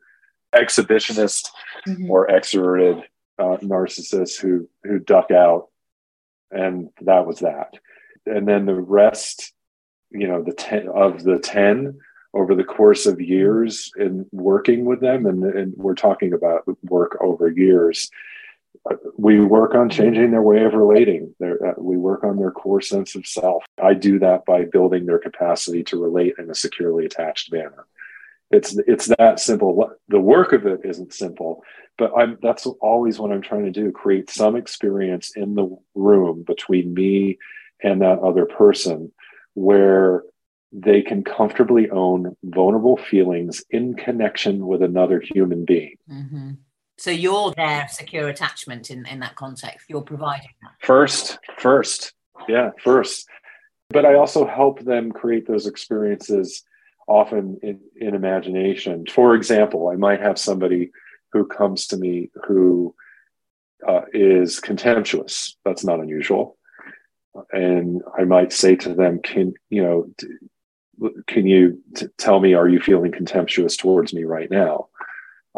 exhibitionist 0.53 1.47
mm-hmm. 1.87 2.09
or 2.09 2.27
extroverted 2.27 3.03
uh, 3.39 3.57
narcissists 3.61 4.39
who 4.39 4.69
who 4.83 4.99
duck 4.99 5.31
out, 5.31 5.67
and 6.51 6.89
that 7.01 7.25
was 7.25 7.39
that. 7.39 7.75
And 8.25 8.47
then 8.47 8.65
the 8.65 8.75
rest, 8.75 9.53
you 10.11 10.27
know, 10.27 10.43
the 10.43 10.53
ten 10.53 10.87
of 10.87 11.23
the 11.23 11.39
ten 11.39 11.99
over 12.33 12.55
the 12.55 12.63
course 12.63 13.05
of 13.05 13.21
years 13.21 13.91
in 13.95 14.25
working 14.31 14.85
with 14.85 14.99
them, 15.01 15.25
and, 15.25 15.43
and 15.43 15.73
we're 15.77 15.93
talking 15.93 16.33
about 16.33 16.63
work 16.83 17.17
over 17.21 17.49
years 17.49 18.09
we 19.17 19.39
work 19.39 19.75
on 19.75 19.89
changing 19.89 20.31
their 20.31 20.41
way 20.41 20.63
of 20.63 20.73
relating. 20.73 21.33
Uh, 21.41 21.73
we 21.77 21.97
work 21.97 22.23
on 22.23 22.37
their 22.37 22.51
core 22.51 22.81
sense 22.81 23.15
of 23.15 23.25
self. 23.25 23.63
I 23.81 23.93
do 23.93 24.19
that 24.19 24.45
by 24.45 24.65
building 24.65 25.05
their 25.05 25.19
capacity 25.19 25.83
to 25.85 26.01
relate 26.01 26.35
in 26.37 26.49
a 26.49 26.55
securely 26.55 27.05
attached 27.05 27.51
manner. 27.51 27.85
It's 28.53 28.77
it's 28.87 29.07
that 29.17 29.39
simple. 29.39 29.91
The 30.07 30.19
work 30.19 30.53
of 30.53 30.65
it 30.65 30.81
isn't 30.83 31.13
simple, 31.13 31.63
but 31.97 32.11
I'm 32.17 32.37
that's 32.41 32.65
always 32.65 33.19
what 33.19 33.31
I'm 33.31 33.41
trying 33.41 33.65
to 33.65 33.71
do: 33.71 33.91
create 33.91 34.29
some 34.29 34.55
experience 34.55 35.31
in 35.35 35.55
the 35.55 35.75
room 35.95 36.43
between 36.43 36.93
me 36.93 37.39
and 37.81 38.01
that 38.01 38.19
other 38.19 38.45
person, 38.45 39.11
where 39.55 40.23
they 40.71 41.01
can 41.01 41.23
comfortably 41.23 41.89
own 41.89 42.35
vulnerable 42.43 42.97
feelings 42.97 43.63
in 43.69 43.95
connection 43.95 44.65
with 44.65 44.81
another 44.81 45.19
human 45.19 45.65
being. 45.65 45.95
Mm-hmm 46.09 46.51
so 46.97 47.11
you're 47.11 47.53
their 47.55 47.87
secure 47.89 48.29
attachment 48.29 48.91
in, 48.91 49.05
in 49.07 49.19
that 49.19 49.35
context. 49.35 49.87
You're 49.89 50.01
providing 50.01 50.49
that. 50.61 50.71
First, 50.79 51.39
first. 51.57 52.13
Yeah, 52.47 52.71
first. 52.83 53.27
But 53.89 54.05
I 54.05 54.15
also 54.15 54.45
help 54.45 54.79
them 54.79 55.11
create 55.11 55.47
those 55.47 55.67
experiences 55.67 56.63
often 57.07 57.59
in, 57.61 57.79
in 57.95 58.15
imagination. 58.15 59.05
For 59.09 59.35
example, 59.35 59.89
I 59.89 59.95
might 59.95 60.21
have 60.21 60.37
somebody 60.37 60.91
who 61.31 61.45
comes 61.45 61.87
to 61.87 61.97
me 61.97 62.29
who 62.47 62.95
uh, 63.87 64.03
is 64.13 64.59
contemptuous. 64.59 65.57
That's 65.65 65.83
not 65.83 65.99
unusual. 65.99 66.57
And 67.51 68.01
I 68.17 68.23
might 68.23 68.53
say 68.53 68.75
to 68.77 68.93
them, 68.93 69.19
can, 69.19 69.53
you 69.69 69.83
know, 69.83 71.11
can 71.27 71.47
you 71.47 71.81
t- 71.95 72.07
tell 72.17 72.39
me, 72.39 72.53
are 72.53 72.69
you 72.69 72.79
feeling 72.79 73.11
contemptuous 73.11 73.75
towards 73.75 74.13
me 74.13 74.23
right 74.23 74.49
now? 74.49 74.87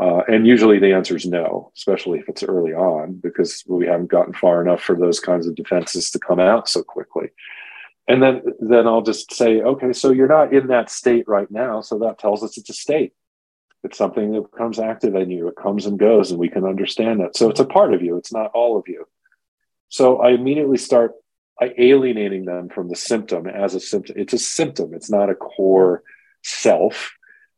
Uh, 0.01 0.21
and 0.27 0.47
usually 0.47 0.79
the 0.79 0.93
answer 0.93 1.15
is 1.15 1.25
no, 1.25 1.71
especially 1.75 2.19
if 2.19 2.27
it's 2.27 2.43
early 2.43 2.73
on, 2.73 3.13
because 3.13 3.63
we 3.67 3.85
haven't 3.85 4.09
gotten 4.09 4.33
far 4.33 4.61
enough 4.61 4.81
for 4.81 4.95
those 4.95 5.19
kinds 5.19 5.47
of 5.47 5.55
defenses 5.55 6.09
to 6.11 6.19
come 6.19 6.39
out 6.39 6.67
so 6.67 6.83
quickly. 6.83 7.29
And 8.07 8.21
then, 8.21 8.43
then 8.59 8.87
I'll 8.87 9.01
just 9.01 9.33
say, 9.33 9.61
okay, 9.61 9.93
so 9.93 10.11
you're 10.11 10.27
not 10.27 10.53
in 10.53 10.67
that 10.67 10.91
state 10.91 11.27
right 11.27 11.49
now. 11.49 11.81
So 11.81 11.99
that 11.99 12.19
tells 12.19 12.43
us 12.43 12.57
it's 12.57 12.69
a 12.69 12.73
state. 12.73 13.13
It's 13.83 13.97
something 13.97 14.31
that 14.33 14.51
becomes 14.51 14.79
active 14.79 15.15
in 15.15 15.29
you. 15.29 15.47
It 15.47 15.55
comes 15.55 15.85
and 15.85 15.97
goes, 15.97 16.31
and 16.31 16.39
we 16.39 16.49
can 16.49 16.65
understand 16.65 17.19
that. 17.19 17.35
So 17.35 17.49
it's 17.49 17.59
a 17.59 17.65
part 17.65 17.93
of 17.93 18.01
you. 18.01 18.17
It's 18.17 18.33
not 18.33 18.51
all 18.53 18.77
of 18.77 18.87
you. 18.87 19.07
So 19.89 20.19
I 20.19 20.31
immediately 20.31 20.77
start 20.77 21.13
alienating 21.61 22.45
them 22.45 22.69
from 22.69 22.89
the 22.89 22.95
symptom 22.95 23.47
as 23.47 23.75
a 23.75 23.79
symptom. 23.79 24.15
It's 24.17 24.33
a 24.33 24.39
symptom. 24.39 24.93
It's 24.93 25.09
not 25.09 25.29
a 25.29 25.35
core 25.35 26.03
self 26.43 27.11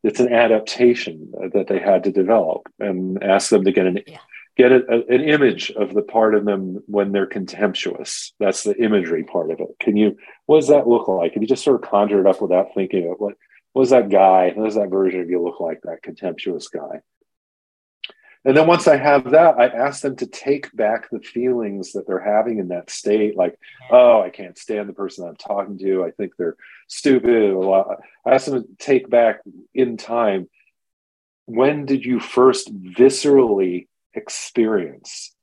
it's 0.04 0.20
an 0.20 0.32
adaptation 0.32 1.32
that 1.52 1.66
they 1.66 1.78
had 1.78 2.04
to 2.04 2.12
develop 2.12 2.68
and 2.78 3.22
ask 3.22 3.50
them 3.50 3.64
to 3.64 3.72
get 3.72 3.86
an 3.86 4.00
yeah. 4.06 4.18
Get 4.58 4.72
a, 4.72 4.82
a, 4.90 5.14
an 5.14 5.22
image 5.22 5.70
of 5.70 5.94
the 5.94 6.02
part 6.02 6.34
of 6.34 6.44
them 6.44 6.82
when 6.86 7.12
they're 7.12 7.26
contemptuous 7.26 8.32
that's 8.40 8.64
the 8.64 8.76
imagery 8.82 9.24
part 9.24 9.50
of 9.50 9.60
it 9.60 9.68
can 9.80 9.96
you 9.96 10.16
what 10.46 10.58
does 10.60 10.68
that 10.68 10.88
look 10.88 11.08
like 11.08 11.32
can 11.32 11.42
you 11.42 11.48
just 11.48 11.64
sort 11.64 11.82
of 11.82 11.88
conjure 11.88 12.20
it 12.20 12.26
up 12.26 12.42
without 12.42 12.74
thinking 12.74 13.10
of 13.10 13.18
what 13.18 13.34
what 13.72 13.82
does 13.82 13.90
that 13.90 14.10
guy 14.10 14.52
what 14.54 14.64
does 14.64 14.74
that 14.74 14.90
version 14.90 15.20
of 15.20 15.30
you 15.30 15.42
look 15.42 15.60
like 15.60 15.80
that 15.82 16.02
contemptuous 16.02 16.68
guy 16.68 17.00
and 18.44 18.56
then 18.56 18.66
once 18.66 18.86
I 18.86 18.96
have 18.96 19.32
that, 19.32 19.58
I 19.58 19.66
ask 19.66 20.00
them 20.00 20.16
to 20.16 20.26
take 20.26 20.74
back 20.74 21.10
the 21.10 21.18
feelings 21.18 21.92
that 21.92 22.06
they're 22.06 22.18
having 22.18 22.60
in 22.60 22.68
that 22.68 22.88
state, 22.88 23.36
like, 23.36 23.58
oh, 23.90 24.22
I 24.22 24.30
can't 24.30 24.56
stand 24.56 24.88
the 24.88 24.94
person 24.94 25.26
I'm 25.26 25.36
talking 25.36 25.76
to. 25.80 26.04
I 26.04 26.12
think 26.12 26.32
they're 26.38 26.56
stupid. 26.86 27.52
I 28.24 28.32
ask 28.32 28.46
them 28.46 28.62
to 28.62 28.68
take 28.78 29.10
back 29.10 29.40
in 29.74 29.96
time. 29.96 30.48
When 31.46 31.84
did 31.84 32.04
you 32.04 32.20
first 32.20 32.72
viscerally 32.72 33.88
experience 34.14 35.34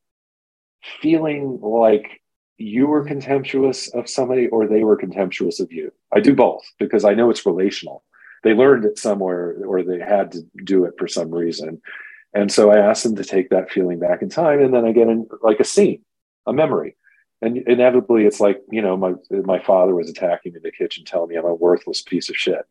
feeling 1.01 1.59
like 1.61 2.21
you 2.57 2.87
were 2.87 3.03
contemptuous 3.03 3.89
of 3.89 4.09
somebody 4.09 4.47
or 4.47 4.67
they 4.67 4.83
were 4.83 4.95
contemptuous 4.95 5.59
of 5.59 5.71
you? 5.71 5.91
I 6.13 6.19
do 6.19 6.33
both 6.33 6.63
because 6.79 7.05
I 7.05 7.13
know 7.13 7.29
it's 7.29 7.45
relational. 7.45 8.03
They 8.43 8.53
learned 8.53 8.85
it 8.85 8.99
somewhere 8.99 9.57
or 9.65 9.83
they 9.83 9.99
had 9.99 10.31
to 10.33 10.41
do 10.63 10.85
it 10.85 10.93
for 10.97 11.07
some 11.07 11.31
reason 11.31 11.81
and 12.35 12.51
so 12.51 12.69
I 12.69 12.77
asked 12.77 13.03
them 13.03 13.15
to 13.15 13.23
take 13.23 13.49
that 13.49 13.71
feeling 13.71 13.97
back 13.97 14.21
in 14.21 14.29
time, 14.29 14.59
and 14.59 14.73
then 14.73 14.85
I 14.85 14.91
get 14.91 15.07
in 15.07 15.25
like 15.41 15.61
a 15.61 15.63
scene, 15.63 16.01
a 16.45 16.51
memory. 16.51 16.97
And 17.41 17.57
inevitably, 17.57 18.25
it's 18.25 18.41
like 18.41 18.61
you 18.69 18.81
know, 18.81 18.97
my 18.97 19.13
my 19.31 19.59
father 19.63 19.95
was 19.95 20.09
attacking 20.09 20.51
me 20.51 20.57
in 20.57 20.63
the 20.63 20.71
kitchen, 20.71 21.05
telling 21.05 21.29
me 21.29 21.37
I'm 21.37 21.45
a 21.45 21.53
worthless 21.53 22.01
piece 22.01 22.29
of 22.29 22.35
shit. 22.35 22.65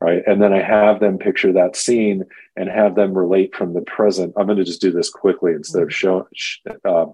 Right? 0.00 0.22
And 0.26 0.40
then 0.40 0.52
I 0.52 0.62
have 0.62 1.00
them 1.00 1.18
picture 1.18 1.52
that 1.52 1.76
scene 1.76 2.24
and 2.56 2.68
have 2.68 2.94
them 2.94 3.12
relate 3.12 3.54
from 3.54 3.74
the 3.74 3.82
present. 3.82 4.34
I'm 4.36 4.46
going 4.46 4.58
to 4.58 4.64
just 4.64 4.80
do 4.80 4.90
this 4.90 5.10
quickly 5.10 5.52
instead 5.52 5.82
of 5.82 5.94
show. 5.94 6.28
Uh, 6.84 7.06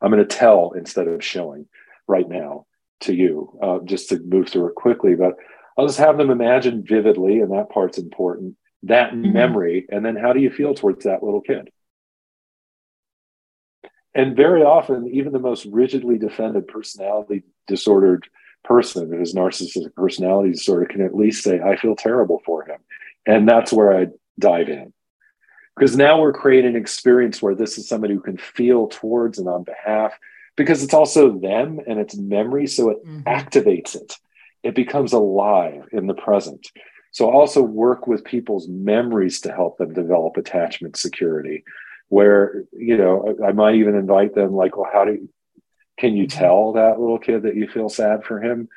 I'm 0.00 0.10
going 0.10 0.26
to 0.26 0.36
tell 0.36 0.72
instead 0.72 1.08
of 1.08 1.24
showing 1.24 1.66
right 2.08 2.28
now 2.28 2.66
to 3.00 3.14
you, 3.14 3.58
uh, 3.62 3.78
just 3.84 4.08
to 4.08 4.18
move 4.20 4.48
through 4.48 4.68
it 4.68 4.74
quickly. 4.74 5.14
But 5.14 5.34
I'll 5.76 5.86
just 5.86 5.98
have 5.98 6.18
them 6.18 6.30
imagine 6.30 6.84
vividly, 6.84 7.40
and 7.40 7.52
that 7.52 7.70
part's 7.70 7.98
important. 7.98 8.56
That 8.84 9.12
mm-hmm. 9.12 9.32
memory, 9.32 9.86
and 9.90 10.04
then 10.04 10.16
how 10.16 10.32
do 10.32 10.40
you 10.40 10.50
feel 10.50 10.74
towards 10.74 11.04
that 11.04 11.22
little 11.22 11.40
kid? 11.40 11.70
And 14.14 14.36
very 14.36 14.62
often, 14.62 15.08
even 15.08 15.32
the 15.32 15.38
most 15.38 15.64
rigidly 15.66 16.18
defended 16.18 16.68
personality 16.68 17.44
disordered 17.66 18.28
person 18.64 19.10
who 19.10 19.18
has 19.18 19.34
narcissistic 19.34 19.94
personality 19.94 20.50
disorder 20.50 20.86
can 20.86 21.00
at 21.02 21.14
least 21.14 21.42
say, 21.42 21.60
I 21.60 21.76
feel 21.76 21.96
terrible 21.96 22.42
for 22.44 22.64
him. 22.64 22.78
And 23.26 23.48
that's 23.48 23.72
where 23.72 23.96
I 23.96 24.06
dive 24.38 24.68
in. 24.68 24.92
Because 25.76 25.96
now 25.96 26.20
we're 26.20 26.32
creating 26.32 26.76
an 26.76 26.80
experience 26.80 27.40
where 27.40 27.54
this 27.54 27.78
is 27.78 27.88
somebody 27.88 28.14
who 28.14 28.20
can 28.20 28.36
feel 28.36 28.88
towards 28.88 29.38
and 29.38 29.48
on 29.48 29.64
behalf, 29.64 30.12
because 30.56 30.82
it's 30.82 30.94
also 30.94 31.38
them 31.38 31.80
and 31.86 31.98
it's 31.98 32.16
memory. 32.16 32.66
So 32.66 32.90
it 32.90 33.06
mm-hmm. 33.06 33.22
activates 33.22 33.94
it, 33.94 34.16
it 34.62 34.74
becomes 34.74 35.12
alive 35.12 35.88
in 35.92 36.06
the 36.06 36.14
present. 36.14 36.68
So 37.10 37.30
also 37.30 37.62
work 37.62 38.06
with 38.06 38.24
people's 38.24 38.68
memories 38.68 39.40
to 39.42 39.52
help 39.52 39.78
them 39.78 39.92
develop 39.92 40.36
attachment 40.36 40.96
security. 40.96 41.64
Where, 42.08 42.64
you 42.72 42.98
know, 42.98 43.36
I 43.42 43.52
might 43.52 43.76
even 43.76 43.94
invite 43.94 44.34
them, 44.34 44.52
like, 44.52 44.76
well, 44.76 44.90
how 44.92 45.06
do 45.06 45.12
you, 45.12 45.30
can 45.98 46.16
you 46.16 46.26
tell 46.26 46.72
that 46.72 46.98
little 46.98 47.18
kid 47.18 47.42
that 47.42 47.56
you 47.56 47.68
feel 47.68 47.88
sad 47.88 48.24
for 48.24 48.40
him? 48.40 48.68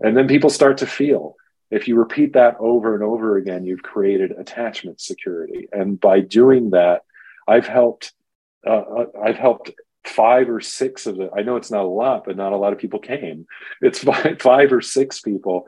And 0.00 0.16
then 0.16 0.28
people 0.28 0.50
start 0.50 0.78
to 0.78 0.86
feel. 0.86 1.36
If 1.70 1.88
you 1.88 1.96
repeat 1.96 2.34
that 2.34 2.56
over 2.60 2.94
and 2.94 3.02
over 3.02 3.36
again, 3.36 3.64
you've 3.64 3.82
created 3.82 4.32
attachment 4.32 5.00
security. 5.00 5.68
And 5.72 6.00
by 6.00 6.20
doing 6.20 6.70
that, 6.70 7.02
I've 7.46 7.66
helped. 7.66 8.12
Uh, 8.66 8.70
uh 8.70 9.06
I've 9.22 9.36
helped 9.36 9.70
five 10.04 10.48
or 10.48 10.60
six 10.60 11.06
of 11.06 11.16
the. 11.16 11.30
I 11.36 11.42
know 11.42 11.56
it's 11.56 11.70
not 11.70 11.84
a 11.84 11.88
lot, 11.88 12.24
but 12.24 12.36
not 12.36 12.52
a 12.52 12.56
lot 12.56 12.72
of 12.72 12.78
people 12.78 13.00
came. 13.00 13.46
It's 13.80 13.98
five, 14.04 14.40
five 14.40 14.72
or 14.72 14.80
six 14.80 15.20
people 15.20 15.66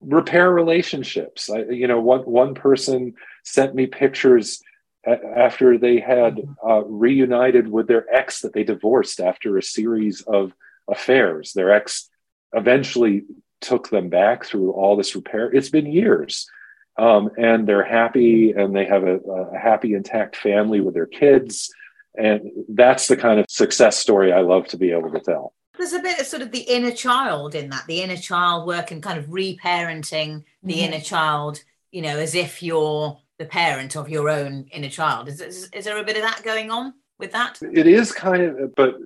repair 0.00 0.50
relationships. 0.50 1.50
I, 1.50 1.60
you 1.70 1.86
know, 1.86 2.00
one 2.00 2.20
one 2.20 2.54
person 2.54 3.14
sent 3.44 3.74
me 3.74 3.86
pictures 3.86 4.62
after 5.06 5.78
they 5.78 6.00
had 6.00 6.40
uh, 6.66 6.82
reunited 6.84 7.68
with 7.68 7.86
their 7.86 8.06
ex 8.12 8.40
that 8.40 8.52
they 8.52 8.64
divorced 8.64 9.20
after 9.20 9.56
a 9.56 9.62
series 9.62 10.22
of 10.22 10.52
affairs. 10.88 11.52
Their 11.52 11.72
ex 11.72 12.08
eventually 12.52 13.24
took 13.60 13.90
them 13.90 14.08
back 14.08 14.44
through 14.44 14.72
all 14.72 14.96
this 14.96 15.14
repair. 15.14 15.50
It's 15.52 15.70
been 15.70 15.86
years. 15.86 16.48
Um, 16.96 17.30
and 17.36 17.66
they're 17.66 17.84
happy 17.84 18.52
and 18.52 18.74
they 18.74 18.84
have 18.84 19.02
a, 19.02 19.16
a 19.16 19.58
happy, 19.58 19.94
intact 19.94 20.36
family 20.36 20.80
with 20.80 20.94
their 20.94 21.06
kids. 21.06 21.72
And 22.16 22.50
that's 22.68 23.08
the 23.08 23.16
kind 23.16 23.40
of 23.40 23.46
success 23.48 23.98
story 23.98 24.32
I 24.32 24.40
love 24.40 24.68
to 24.68 24.76
be 24.76 24.92
able 24.92 25.10
to 25.10 25.20
tell. 25.20 25.54
There's 25.76 25.92
a 25.92 25.98
bit 25.98 26.20
of 26.20 26.26
sort 26.26 26.42
of 26.42 26.52
the 26.52 26.60
inner 26.60 26.92
child 26.92 27.56
in 27.56 27.70
that, 27.70 27.86
the 27.88 28.00
inner 28.00 28.16
child 28.16 28.66
work 28.66 28.92
and 28.92 29.02
kind 29.02 29.18
of 29.18 29.26
reparenting 29.26 30.44
the 30.62 30.74
mm-hmm. 30.74 30.94
inner 30.94 31.00
child, 31.00 31.64
you 31.90 32.00
know, 32.00 32.16
as 32.16 32.36
if 32.36 32.62
you're 32.62 33.18
the 33.38 33.46
parent 33.46 33.96
of 33.96 34.08
your 34.08 34.28
own 34.28 34.66
inner 34.72 34.88
child. 34.88 35.28
Is, 35.28 35.40
is, 35.40 35.68
is 35.72 35.84
there 35.84 35.98
a 35.98 36.04
bit 36.04 36.16
of 36.16 36.22
that 36.22 36.42
going 36.44 36.70
on 36.70 36.94
with 37.18 37.32
that? 37.32 37.58
It 37.62 37.86
is 37.86 38.12
kind 38.12 38.42
of, 38.42 38.74
but 38.74 38.96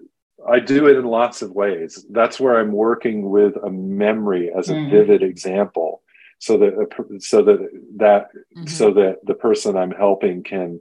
I 0.47 0.61
do 0.61 0.87
it 0.87 0.97
in 0.97 1.05
lots 1.05 1.43
of 1.43 1.53
ways. 1.53 2.05
That's 2.11 2.38
where 2.38 2.59
I'm 2.59 2.73
working 2.73 3.31
with 3.31 3.57
a 3.57 3.71
memory 3.71 4.53
as 4.57 4.69
a 4.69 4.75
mm-hmm. 4.75 4.91
vivid 4.91 5.23
example, 5.23 6.03
so 6.38 6.59
that 6.59 7.19
so 7.21 7.43
that 7.43 7.69
that 7.97 8.29
mm-hmm. 8.57 8.67
so 8.67 8.93
that 8.93 9.19
the 9.25 9.35
person 9.35 9.77
I'm 9.77 9.91
helping 9.91 10.45
can 10.45 10.81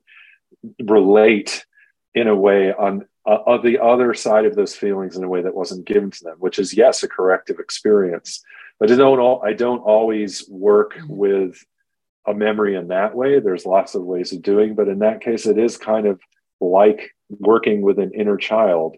relate 0.83 1.65
in 2.13 2.27
a 2.27 2.35
way 2.35 2.71
on 2.71 3.07
uh, 3.25 3.39
on 3.45 3.65
the 3.65 3.79
other 3.79 4.13
side 4.13 4.45
of 4.45 4.55
those 4.55 4.75
feelings 4.75 5.17
in 5.17 5.23
a 5.23 5.29
way 5.29 5.41
that 5.41 5.55
wasn't 5.55 5.87
given 5.87 6.11
to 6.11 6.23
them, 6.23 6.37
which 6.39 6.59
is 6.59 6.75
yes, 6.75 7.01
a 7.01 7.07
corrective 7.07 7.59
experience. 7.59 8.43
But 8.79 8.91
I 8.91 8.95
don't 8.95 9.43
I 9.43 9.53
don't 9.53 9.79
always 9.79 10.47
work 10.47 10.93
mm-hmm. 10.93 11.17
with 11.17 11.65
a 12.27 12.33
memory 12.33 12.75
in 12.75 12.89
that 12.89 13.15
way. 13.15 13.39
There's 13.39 13.65
lots 13.65 13.95
of 13.95 14.03
ways 14.03 14.33
of 14.33 14.41
doing, 14.41 14.75
but 14.75 14.89
in 14.89 14.99
that 14.99 15.21
case, 15.21 15.45
it 15.45 15.57
is 15.57 15.77
kind 15.77 16.05
of 16.05 16.19
like 16.59 17.15
working 17.29 17.81
with 17.81 17.99
an 17.99 18.11
inner 18.13 18.37
child. 18.37 18.97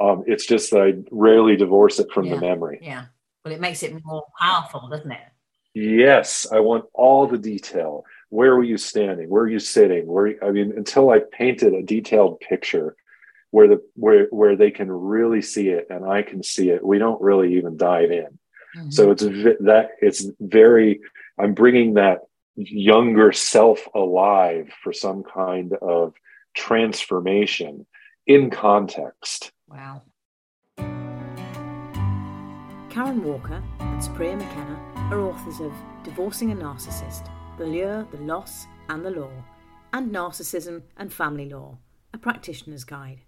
Um, 0.00 0.24
it's 0.26 0.46
just 0.46 0.70
that 0.70 0.80
I 0.80 0.94
rarely 1.10 1.56
divorce 1.56 1.98
it 1.98 2.12
from 2.12 2.26
yeah. 2.26 2.34
the 2.34 2.40
memory. 2.40 2.78
Yeah. 2.80 3.06
Well, 3.44 3.52
it 3.52 3.60
makes 3.60 3.82
it 3.82 3.94
more 4.04 4.24
powerful, 4.38 4.88
doesn't 4.88 5.10
it? 5.10 5.20
Yes. 5.74 6.46
I 6.52 6.60
want 6.60 6.84
all 6.94 7.26
the 7.26 7.38
detail. 7.38 8.04
Where 8.30 8.54
were 8.54 8.64
you 8.64 8.78
standing? 8.78 9.28
Where 9.28 9.42
are 9.42 9.50
you 9.50 9.58
sitting? 9.58 10.06
Where 10.06 10.34
I 10.44 10.50
mean, 10.50 10.72
until 10.76 11.10
I 11.10 11.20
painted 11.32 11.74
a 11.74 11.82
detailed 11.82 12.40
picture 12.40 12.94
where 13.50 13.68
the 13.68 13.82
where 13.94 14.26
where 14.30 14.54
they 14.54 14.70
can 14.70 14.90
really 14.90 15.42
see 15.42 15.70
it 15.70 15.86
and 15.90 16.04
I 16.04 16.22
can 16.22 16.42
see 16.42 16.70
it, 16.70 16.84
we 16.84 16.98
don't 16.98 17.20
really 17.20 17.56
even 17.56 17.76
dive 17.76 18.10
in. 18.10 18.38
Mm-hmm. 18.76 18.90
So 18.90 19.10
it's 19.10 19.22
that 19.22 19.90
it's 20.00 20.26
very. 20.38 21.00
I'm 21.38 21.54
bringing 21.54 21.94
that 21.94 22.27
younger 22.58 23.32
self 23.32 23.86
alive 23.94 24.70
for 24.82 24.92
some 24.92 25.22
kind 25.22 25.72
of 25.80 26.14
transformation 26.54 27.86
in 28.26 28.50
context. 28.50 29.52
Wow. 29.68 30.02
Karen 32.90 33.22
Walker 33.22 33.62
and 33.78 34.00
Supriya 34.00 34.36
McKenna 34.36 34.76
are 35.10 35.20
authors 35.20 35.60
of 35.60 35.72
Divorcing 36.02 36.50
a 36.52 36.56
Narcissist 36.56 37.28
The 37.58 37.66
Lure, 37.66 38.06
the 38.10 38.18
Loss, 38.18 38.66
and 38.88 39.04
the 39.04 39.10
Law, 39.10 39.30
and 39.92 40.10
Narcissism 40.10 40.82
and 40.96 41.12
Family 41.12 41.48
Law, 41.48 41.78
a 42.12 42.18
practitioner's 42.18 42.84
guide. 42.84 43.20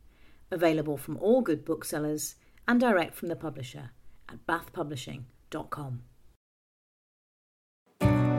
Available 0.50 0.96
from 0.96 1.16
all 1.18 1.42
good 1.42 1.64
booksellers 1.64 2.34
and 2.66 2.80
direct 2.80 3.14
from 3.14 3.28
the 3.28 3.36
publisher 3.36 3.90
at 4.28 4.44
bathpublishing.com. 4.46 6.02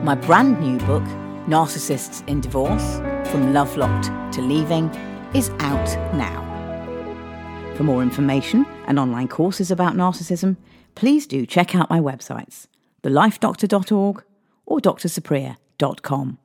My 0.02 0.16
brand 0.16 0.58
new 0.60 0.78
book, 0.78 1.04
Narcissists 1.46 2.26
in 2.28 2.40
Divorce 2.40 2.96
From 3.30 3.52
Love 3.52 3.76
Locked 3.76 4.06
to 4.34 4.42
Leaving, 4.42 4.88
is 5.32 5.50
out 5.60 5.86
now. 6.16 6.42
For 7.76 7.84
more 7.84 8.02
information 8.02 8.66
and 8.88 8.98
online 8.98 9.28
courses 9.28 9.70
about 9.70 9.94
narcissism, 9.94 10.56
please 10.96 11.28
do 11.28 11.46
check 11.46 11.76
out 11.76 11.88
my 11.88 12.00
websites, 12.00 12.66
thelifedoctor.org 13.04 14.24
or 14.66 14.80
drsupriya.com. 14.80 16.38